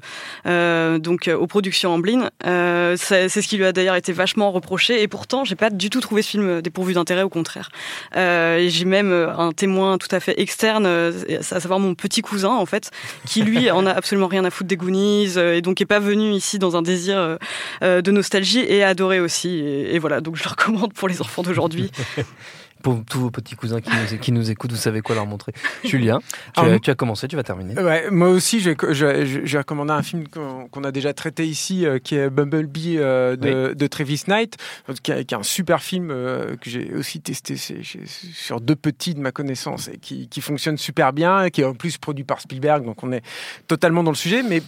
euh, 0.45 0.99
donc 0.99 1.31
aux 1.33 1.47
productions 1.47 1.91
Amblin. 1.91 2.29
Euh, 2.45 2.95
c'est 2.95 3.29
ce 3.29 3.47
qui 3.47 3.57
lui 3.57 3.65
a 3.65 3.71
d'ailleurs 3.71 3.95
été 3.95 4.13
vachement 4.13 4.51
reproché 4.51 5.01
et 5.01 5.07
pourtant 5.07 5.43
j'ai 5.45 5.55
pas 5.55 5.71
du 5.71 5.89
tout 5.89 5.99
trouvé 5.99 6.21
ce 6.21 6.29
film 6.29 6.61
dépourvu 6.61 6.93
d'intérêt 6.93 7.23
au 7.23 7.29
contraire. 7.29 7.69
Euh, 8.15 8.57
et 8.57 8.69
j'ai 8.69 8.85
même 8.85 9.11
un 9.11 9.53
témoin 9.53 9.97
tout 9.97 10.13
à 10.13 10.19
fait 10.19 10.39
externe 10.39 10.85
à 10.85 11.59
savoir 11.59 11.79
mon 11.79 11.95
petit 11.95 12.21
cousin 12.21 12.51
en 12.51 12.67
fait 12.67 12.91
qui 13.25 13.41
lui 13.41 13.71
en 13.71 13.87
a 13.87 13.91
absolument 13.91 14.27
rien 14.27 14.45
à 14.45 14.51
foutre 14.51 14.67
des 14.67 14.77
Goonies 14.77 15.33
euh, 15.37 15.55
et 15.55 15.61
donc 15.61 15.81
est 15.81 15.87
pas 15.87 15.99
venu 15.99 16.31
ici 16.33 16.59
dans 16.59 16.75
un 16.75 16.83
désir 16.83 17.39
de 17.81 18.11
nostalgie 18.11 18.59
et 18.59 18.83
a 18.83 18.89
adoré 18.89 19.19
aussi 19.19 19.57
et, 19.57 19.95
et 19.95 19.99
voilà 19.99 20.21
donc 20.21 20.35
je 20.35 20.50
recommande 20.51 20.93
pour 20.93 21.07
les 21.07 21.21
enfants 21.21 21.41
d'aujourd'hui 21.41 21.91
Pour 22.83 23.03
tous 23.09 23.19
vos 23.19 23.31
petits 23.31 23.55
cousins 23.55 23.79
qui 23.81 23.89
nous, 23.89 24.17
qui 24.19 24.31
nous 24.31 24.49
écoutent, 24.51 24.71
vous 24.71 24.77
savez 24.77 25.01
quoi 25.01 25.15
leur 25.15 25.25
montrer. 25.25 25.53
Julien, 25.83 26.19
tu, 26.53 26.59
Alors, 26.59 26.73
as, 26.73 26.79
tu 26.79 26.89
as 26.89 26.95
commencé, 26.95 27.27
tu 27.27 27.35
vas 27.35 27.43
terminer. 27.43 27.75
Ouais, 27.81 28.09
moi 28.11 28.29
aussi, 28.29 28.59
j'ai 28.59 29.57
recommandé 29.57 29.91
un 29.91 30.01
film 30.03 30.25
qu'on 30.27 30.83
a 30.83 30.91
déjà 30.91 31.13
traité 31.13 31.45
ici, 31.45 31.85
euh, 31.85 31.99
qui 31.99 32.15
est 32.15 32.29
Bumblebee 32.29 32.97
euh, 32.97 33.35
de, 33.35 33.73
de 33.73 33.87
Travis 33.87 34.23
Knight, 34.27 34.57
qui, 35.03 35.11
est- 35.11 35.33
un 35.33 35.43
super 35.43 35.81
film 35.81 36.09
euh, 36.11 36.55
que 36.57 36.69
j'ai 36.69 36.93
aussi 36.93 37.21
testé 37.21 37.55
sur 37.55 38.61
deux 38.61 38.75
petits 38.75 39.13
de 39.13 39.19
ma 39.19 39.31
connaissance 39.31 39.87
et 39.87 39.97
qui, 39.97 40.27
qui 40.27 40.41
fonctionne 40.41 40.77
super 40.77 41.13
bien, 41.13 41.49
qui 41.49 41.61
est 41.61 41.65
en 41.65 41.73
plus 41.73 41.97
produit 41.97 42.23
par 42.23 42.41
Spielberg, 42.41 42.83
donc 42.85 43.03
on 43.03 43.11
est 43.11 43.21
totalement 43.67 44.03
dans 44.03 44.11
le 44.11 44.17
sujet. 44.17 44.43
Mais 44.43 44.61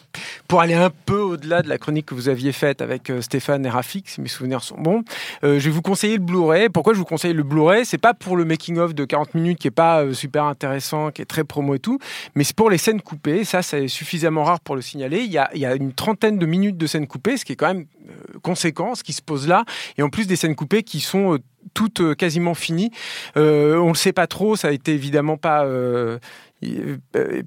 pour 0.47 0.62
aller 0.62 0.73
un 0.76 0.89
peu 1.06 1.19
au-delà 1.19 1.62
de 1.62 1.69
la 1.69 1.78
chronique 1.78 2.06
que 2.08 2.15
vous 2.15 2.30
aviez 2.30 2.52
faite 2.52 2.82
avec 2.82 3.12
Stéphane 3.21 3.65
et 3.65 3.69
Rafik, 3.69 4.08
si 4.10 4.21
mes 4.21 4.28
souvenirs 4.28 4.62
sont 4.63 4.78
bons, 4.80 5.04
je 5.41 5.47
vais 5.58 5.69
vous 5.69 5.82
conseiller 5.82 6.17
le 6.17 6.23
Blu-ray. 6.23 6.69
Pourquoi 6.69 6.93
je 6.93 6.99
vous 6.99 7.06
conseille 7.06 7.34
le 7.34 7.43
Blu-ray? 7.43 7.86
C'est 7.86 7.97
pas 8.03 8.13
pour 8.13 8.35
le 8.35 8.43
making-of 8.43 8.93
de 8.93 9.05
40 9.05 9.33
minutes 9.33 9.59
qui 9.59 9.69
est 9.69 9.71
pas 9.71 10.03
euh, 10.03 10.13
super 10.13 10.43
intéressant, 10.43 11.09
qui 11.09 11.21
est 11.21 11.25
très 11.25 11.45
promo 11.45 11.73
et 11.73 11.79
tout, 11.79 11.99
mais 12.35 12.43
c'est 12.43 12.55
pour 12.55 12.69
les 12.69 12.77
scènes 12.77 13.01
coupées. 13.01 13.45
Ça, 13.45 13.61
c'est 13.61 13.87
suffisamment 13.87 14.43
rare 14.43 14.59
pour 14.59 14.75
le 14.75 14.81
signaler. 14.81 15.21
Il 15.21 15.31
y 15.31 15.37
a, 15.37 15.75
une 15.75 15.93
trentaine 15.93 16.37
de 16.37 16.45
minutes 16.45 16.77
de 16.77 16.85
scènes 16.85 17.07
coupées, 17.07 17.37
ce 17.37 17.45
qui 17.45 17.53
est 17.53 17.55
quand 17.55 17.73
même 17.73 17.85
euh, 18.09 18.39
conséquent, 18.41 18.93
ce 18.93 19.03
qui 19.03 19.13
se 19.13 19.21
pose 19.21 19.47
là. 19.47 19.63
Et 19.97 20.03
en 20.03 20.09
plus 20.09 20.27
des 20.27 20.35
scènes 20.35 20.55
coupées 20.55 20.83
qui 20.83 20.99
sont 20.99 21.35
euh, 21.35 21.37
toutes 21.73 22.15
quasiment 22.15 22.55
finies. 22.55 22.91
On 23.37 23.87
le 23.87 23.95
sait 23.95 24.11
pas 24.11 24.27
trop. 24.27 24.57
Ça 24.57 24.67
a 24.67 24.71
été 24.71 24.93
évidemment 24.93 25.37
pas. 25.37 25.65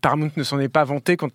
Paramount 0.01 0.31
ne 0.37 0.43
s'en 0.43 0.59
est 0.61 0.69
pas 0.69 0.85
vanté 0.85 1.17
quand 1.17 1.31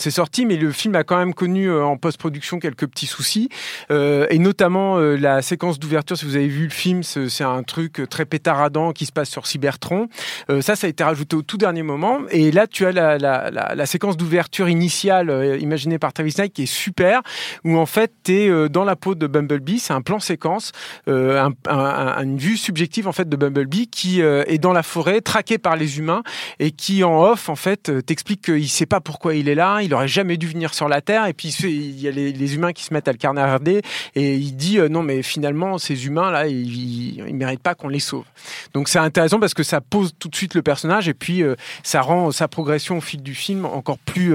c'est 0.00 0.10
sorti, 0.10 0.46
mais 0.46 0.56
le 0.56 0.70
film 0.72 0.94
a 0.94 1.04
quand 1.04 1.16
même 1.16 1.34
connu 1.34 1.68
euh, 1.68 1.84
en 1.84 1.96
post-production 1.96 2.58
quelques 2.58 2.86
petits 2.86 3.06
soucis, 3.06 3.48
euh, 3.90 4.26
et 4.30 4.38
notamment 4.38 4.98
euh, 4.98 5.16
la 5.16 5.42
séquence 5.42 5.78
d'ouverture. 5.78 6.16
Si 6.16 6.24
vous 6.24 6.36
avez 6.36 6.48
vu 6.48 6.64
le 6.64 6.70
film, 6.70 7.02
c'est 7.02 7.44
un 7.44 7.62
truc 7.62 8.02
très 8.08 8.24
pétaradant 8.24 8.92
qui 8.92 9.06
se 9.06 9.12
passe 9.12 9.30
sur 9.30 9.46
Cybertron. 9.46 10.08
Euh, 10.50 10.60
ça, 10.60 10.76
ça 10.76 10.86
a 10.86 10.90
été 10.90 11.04
rajouté 11.04 11.36
au 11.36 11.42
tout 11.42 11.56
dernier 11.56 11.82
moment, 11.82 12.20
et 12.30 12.50
là 12.50 12.66
tu 12.66 12.86
as 12.86 12.92
la, 12.92 13.86
séquence 13.86 14.16
d'ouverture 14.16 14.68
initiale 14.68 15.30
euh, 15.30 15.56
imaginée 15.58 15.98
par 15.98 16.12
Travis 16.12 16.34
Knight 16.38 16.52
qui 16.52 16.62
est 16.64 16.66
super, 16.66 17.22
où 17.64 17.76
en 17.76 17.86
fait 17.86 18.12
tu 18.24 18.32
es 18.32 18.68
dans 18.68 18.84
la 18.84 18.96
peau 18.96 19.14
de 19.14 19.26
Bumblebee. 19.26 19.78
C'est 19.78 19.92
un 19.92 20.02
plan 20.02 20.18
séquence, 20.20 20.72
euh, 21.08 21.40
un, 21.42 21.52
un- 21.70 21.78
un- 21.78 22.22
une 22.22 22.38
vue 22.38 22.56
subjective 22.56 23.06
en 23.08 23.12
fait 23.12 23.28
de 23.28 23.36
Bumblebee 23.36 23.86
qui 23.88 24.22
euh, 24.22 24.44
est 24.46 24.58
dans 24.58 24.72
la 24.72 24.82
forêt, 24.82 25.20
traqué 25.20 25.58
par 25.58 25.76
les 25.76 25.98
humains 25.98 26.22
qui 26.70 27.04
en 27.04 27.22
off 27.22 27.48
en 27.48 27.56
fait 27.56 27.88
euh, 27.88 28.00
t'explique 28.00 28.42
qu'il 28.42 28.68
sait 28.68 28.86
pas 28.86 29.00
pourquoi 29.00 29.34
il 29.34 29.48
est 29.48 29.54
là, 29.54 29.80
il 29.82 29.92
aurait 29.94 30.08
jamais 30.08 30.36
dû 30.36 30.46
venir 30.46 30.74
sur 30.74 30.88
la 30.88 31.00
Terre 31.00 31.26
et 31.26 31.32
puis 31.32 31.48
il 31.62 32.00
y 32.00 32.08
a 32.08 32.10
les, 32.10 32.54
humains 32.54 32.72
qui 32.72 32.84
se 32.84 32.92
mettent 32.92 33.08
à 33.08 33.12
le 33.12 33.18
carnarder 33.18 33.82
et 34.14 34.34
il 34.34 34.56
dit 34.56 34.78
euh, 34.78 34.88
non 34.88 35.02
mais 35.02 35.22
finalement 35.22 35.78
ces 35.78 36.06
humains 36.06 36.30
là 36.30 36.46
ils, 36.46 37.18
ils, 37.18 37.34
méritent 37.34 37.62
pas 37.62 37.74
qu'on 37.74 37.88
les 37.88 38.00
sauve. 38.00 38.24
Donc 38.72 38.88
c'est 38.88 38.98
intéressant 38.98 39.40
parce 39.40 39.54
que 39.54 39.62
ça 39.62 39.80
pose 39.80 40.14
tout 40.18 40.28
de 40.28 40.36
suite 40.36 40.54
le 40.54 40.62
personnage 40.62 41.08
et 41.08 41.14
puis 41.14 41.42
euh, 41.42 41.54
ça 41.82 42.00
rend 42.00 42.30
sa 42.30 42.48
progression 42.48 42.98
au 42.98 43.00
fil 43.00 43.22
du 43.22 43.34
film 43.34 43.64
encore 43.64 43.98
plus 43.98 44.34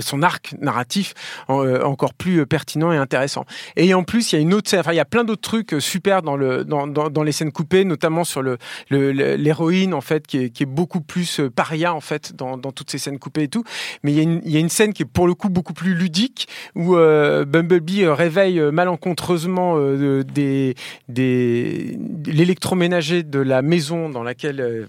son 0.00 0.22
arc 0.22 0.54
narratif 0.60 1.14
euh, 1.48 1.82
encore 1.82 2.14
plus 2.14 2.40
euh, 2.40 2.46
pertinent 2.46 2.92
et 2.92 2.96
intéressant. 2.96 3.44
Et 3.76 3.94
en 3.94 4.04
plus, 4.04 4.32
il 4.32 4.36
y 4.36 4.38
a 4.38 4.42
une 4.42 4.54
autre, 4.54 4.76
enfin, 4.76 4.92
il 4.92 4.96
y 4.96 5.00
a 5.00 5.04
plein 5.04 5.24
d'autres 5.24 5.40
trucs 5.40 5.74
euh, 5.74 5.80
super 5.80 6.22
dans 6.22 6.36
le 6.36 6.64
dans, 6.64 6.86
dans, 6.86 7.22
les 7.22 7.32
scènes 7.32 7.52
coupées, 7.52 7.84
notamment 7.84 8.24
sur 8.24 8.42
le 8.42 8.58
l'héroïne 8.90 9.94
en 9.94 10.00
fait 10.00 10.26
qui 10.26 10.38
est, 10.38 10.66
beaucoup 10.66 11.00
plus 11.00 11.40
euh, 11.40 11.50
paria 11.50 11.94
en 11.94 12.00
fait 12.00 12.34
dans, 12.34 12.56
dans 12.56 12.72
toutes 12.72 12.90
ces 12.90 12.98
scènes 12.98 13.18
coupées 13.18 13.44
et 13.44 13.48
tout. 13.48 13.64
Mais 14.02 14.12
il 14.12 14.48
y 14.48 14.56
a 14.56 14.60
une 14.60 14.68
scène 14.68 14.92
qui 14.92 15.02
est 15.02 15.06
pour 15.06 15.26
le 15.26 15.34
coup 15.34 15.48
beaucoup 15.48 15.72
plus 15.72 15.94
ludique 15.94 16.48
où 16.74 16.96
euh, 16.96 17.44
Bumblebee 17.44 18.04
euh, 18.04 18.14
réveille 18.14 18.60
euh, 18.60 18.70
malencontreusement 18.70 19.74
euh, 19.76 20.22
des 20.22 20.74
des 21.08 21.96
de 21.98 22.30
l'électroménager 22.30 23.22
de 23.22 23.40
la 23.40 23.62
maison 23.62 24.08
dans 24.08 24.22
laquelle 24.22 24.60
euh, 24.60 24.86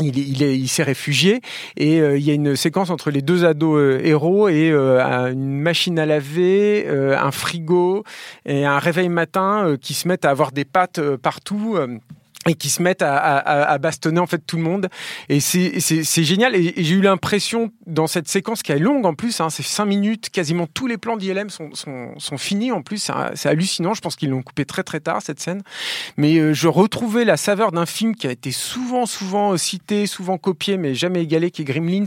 il, 0.00 0.18
est- 0.18 0.22
il, 0.22 0.42
est- 0.42 0.58
il 0.58 0.68
s'est 0.68 0.82
réfugié 0.82 1.40
et 1.76 2.00
euh, 2.00 2.16
il 2.18 2.24
y 2.24 2.30
a 2.30 2.34
une 2.34 2.56
séquence 2.56 2.90
entre 2.90 3.10
les 3.10 3.22
deux 3.22 3.44
ados 3.44 3.78
euh, 3.78 4.00
héros 4.02 4.48
et 4.48 4.70
euh, 4.70 5.04
un- 5.04 5.32
une 5.32 5.60
machine 5.60 5.98
à 5.98 6.06
laver, 6.06 6.86
un 6.88 7.30
frigo 7.30 8.04
et 8.46 8.64
un 8.64 8.78
réveil 8.78 9.08
matin 9.08 9.76
qui 9.80 9.94
se 9.94 10.08
mettent 10.08 10.24
à 10.24 10.30
avoir 10.30 10.52
des 10.52 10.64
pattes 10.64 11.00
partout. 11.16 11.76
Et 12.48 12.54
qui 12.54 12.70
se 12.70 12.82
mettent 12.82 13.02
à, 13.02 13.16
à- 13.16 13.64
à- 13.70 13.78
bastonner 13.78 14.18
en 14.18 14.26
fait 14.26 14.38
tout 14.46 14.56
le 14.56 14.62
monde. 14.62 14.88
Et 15.28 15.40
c'est 15.40 15.78
génial. 16.24 16.56
Et, 16.56 16.72
j'ai 16.76 16.94
eu 16.94 17.02
l'impression 17.02 17.70
dans 17.86 18.06
cette 18.06 18.28
séquence 18.28 18.62
qui 18.62 18.72
est 18.72 18.78
longue 18.78 19.04
en 19.04 19.12
plus 19.14 19.40
hein, 19.42 19.50
c'est 19.50 19.62
cinq 19.62 19.84
minutes 19.84 20.30
quasiment 20.30 20.66
tous 20.66 20.86
les 20.86 20.96
plans 20.96 21.18
d'ILM 21.18 21.50
sont, 21.50 21.74
sont, 21.74 22.14
sont 22.16 22.38
finis 22.38 22.72
en 22.72 22.80
plus. 22.80 23.10
C'est 23.34 23.48
hallucinant. 23.48 23.92
Je 23.92 24.00
pense 24.00 24.16
qu'ils 24.16 24.30
l'ont 24.30 24.40
coupé 24.42 24.64
très 24.64 24.82
très 24.82 25.00
tard 25.00 25.20
cette 25.22 25.38
scène. 25.38 25.60
Mais 26.16 26.38
euh, 26.38 26.54
je 26.54 26.66
retrouvais 26.68 27.26
la 27.26 27.36
saveur 27.36 27.72
d'un 27.72 27.84
film 27.84 28.14
qui 28.16 28.26
a 28.26 28.30
été 28.30 28.52
souvent 28.52 29.04
souvent 29.04 29.52
euh, 29.52 29.56
cité 29.58 30.06
souvent 30.06 30.38
copié 30.38 30.78
mais 30.78 30.94
jamais 30.94 31.22
égalé 31.22 31.50
qui 31.50 31.60
est 31.62 31.64
Gremlins. 31.66 32.04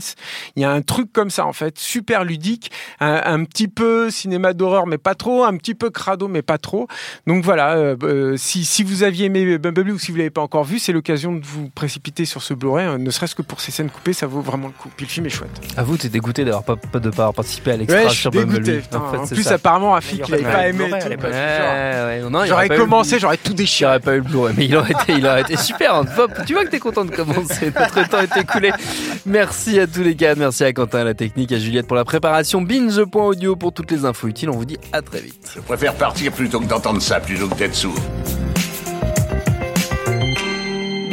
Il 0.56 0.62
y 0.62 0.64
a 0.64 0.70
un 0.72 0.82
truc 0.82 1.12
comme 1.12 1.30
ça 1.30 1.46
en 1.46 1.52
fait 1.52 1.78
super 1.78 2.24
ludique. 2.24 2.72
Un, 2.98 3.22
un 3.24 3.44
petit 3.44 3.68
peu 3.68 4.10
cinéma 4.10 4.52
d'horreur 4.52 4.88
mais 4.88 4.98
pas 4.98 5.14
trop. 5.14 5.44
Un 5.44 5.56
petit 5.56 5.74
peu 5.76 5.90
crado 5.90 6.26
mais 6.26 6.42
pas 6.42 6.58
trop. 6.58 6.88
Donc 7.28 7.44
voilà 7.44 7.76
euh, 7.76 7.96
euh, 8.02 8.36
si, 8.36 8.64
si 8.64 8.82
vous 8.82 9.04
aviez 9.04 9.26
aimé 9.26 9.58
Bumblebee 9.58 9.92
ou 9.92 9.98
si 9.98 10.10
vous 10.10 10.23
l'avez 10.24 10.30
pas 10.30 10.40
encore 10.42 10.64
vu, 10.64 10.78
c'est 10.78 10.92
l'occasion 10.92 11.32
de 11.32 11.44
vous 11.44 11.68
précipiter 11.70 12.24
sur 12.24 12.42
ce 12.42 12.54
Blu-ray. 12.54 12.86
euh, 12.86 12.98
Ne 12.98 13.10
serait-ce 13.10 13.34
que 13.34 13.42
pour 13.42 13.60
ces 13.60 13.70
scènes 13.72 13.90
coupées, 13.90 14.12
ça 14.12 14.26
vaut 14.26 14.40
vraiment 14.40 14.66
le 14.68 14.72
coup. 14.72 14.90
Puis 14.96 15.06
le 15.06 15.10
film 15.10 15.26
est 15.26 15.30
chouette. 15.30 15.50
À 15.76 15.82
vous, 15.82 15.96
t'es 15.96 16.08
dégoûté 16.08 16.44
d'avoir 16.44 16.64
pas, 16.64 16.76
pas- 16.76 16.98
de 17.00 17.10
pas 17.10 17.22
avoir 17.22 17.34
participé 17.34 17.72
à 17.72 17.76
l'extra 17.76 18.02
Ouais, 18.04 18.08
sur. 18.10 18.30
Bumblebee. 18.30 18.82
En, 18.94 19.10
fait, 19.10 19.18
En 19.18 19.26
plus, 19.26 19.42
ça. 19.42 19.54
apparemment, 19.54 19.92
Rafik, 19.92 20.22
il 20.28 20.34
avait 20.34 20.42
pas 20.42 20.68
aimé. 20.68 20.90
J'aurais 22.46 22.68
commencé, 22.68 23.18
j'aurais 23.18 23.36
tout 23.36 23.54
déchiré. 23.54 23.90
aurait 23.90 24.00
pas 24.00 24.12
eu 24.14 24.18
le 24.18 24.22
Blu-ray, 24.22 24.54
mais 24.56 24.64
il 24.66 24.76
aurait 24.76 24.92
été, 24.92 25.12
il 25.14 25.26
aurait 25.26 25.42
été 25.42 25.56
super. 25.56 25.94
hein. 25.94 26.04
Tu 26.46 26.54
vois 26.54 26.64
que 26.64 26.70
t'es 26.70 26.78
content 26.78 27.04
de 27.04 27.10
commencer. 27.10 27.72
Notre 27.78 28.08
temps 28.08 28.20
est 28.20 28.36
écoulé. 28.40 28.72
Merci 29.26 29.78
à 29.80 29.86
tous 29.86 30.02
les 30.02 30.14
gars. 30.14 30.34
Merci 30.34 30.64
à 30.64 30.72
Quentin 30.72 31.00
à 31.00 31.04
la 31.04 31.14
technique, 31.14 31.52
à 31.52 31.58
Juliette 31.58 31.86
pour 31.86 31.96
la 31.96 32.04
préparation. 32.04 32.62
Binge.audio 32.62 33.56
pour 33.56 33.72
toutes 33.72 33.90
les 33.90 34.04
infos 34.04 34.28
utiles. 34.28 34.50
On 34.50 34.56
vous 34.56 34.64
dit 34.64 34.78
à 34.92 35.02
très 35.02 35.20
vite. 35.20 35.50
Je 35.54 35.60
préfère 35.60 35.94
partir 35.94 36.32
plutôt 36.32 36.60
que 36.60 36.66
d'entendre 36.66 37.00
ça, 37.02 37.20
plutôt 37.20 37.48
que 37.48 37.54
d'être 37.56 37.74
sourd. 37.74 37.94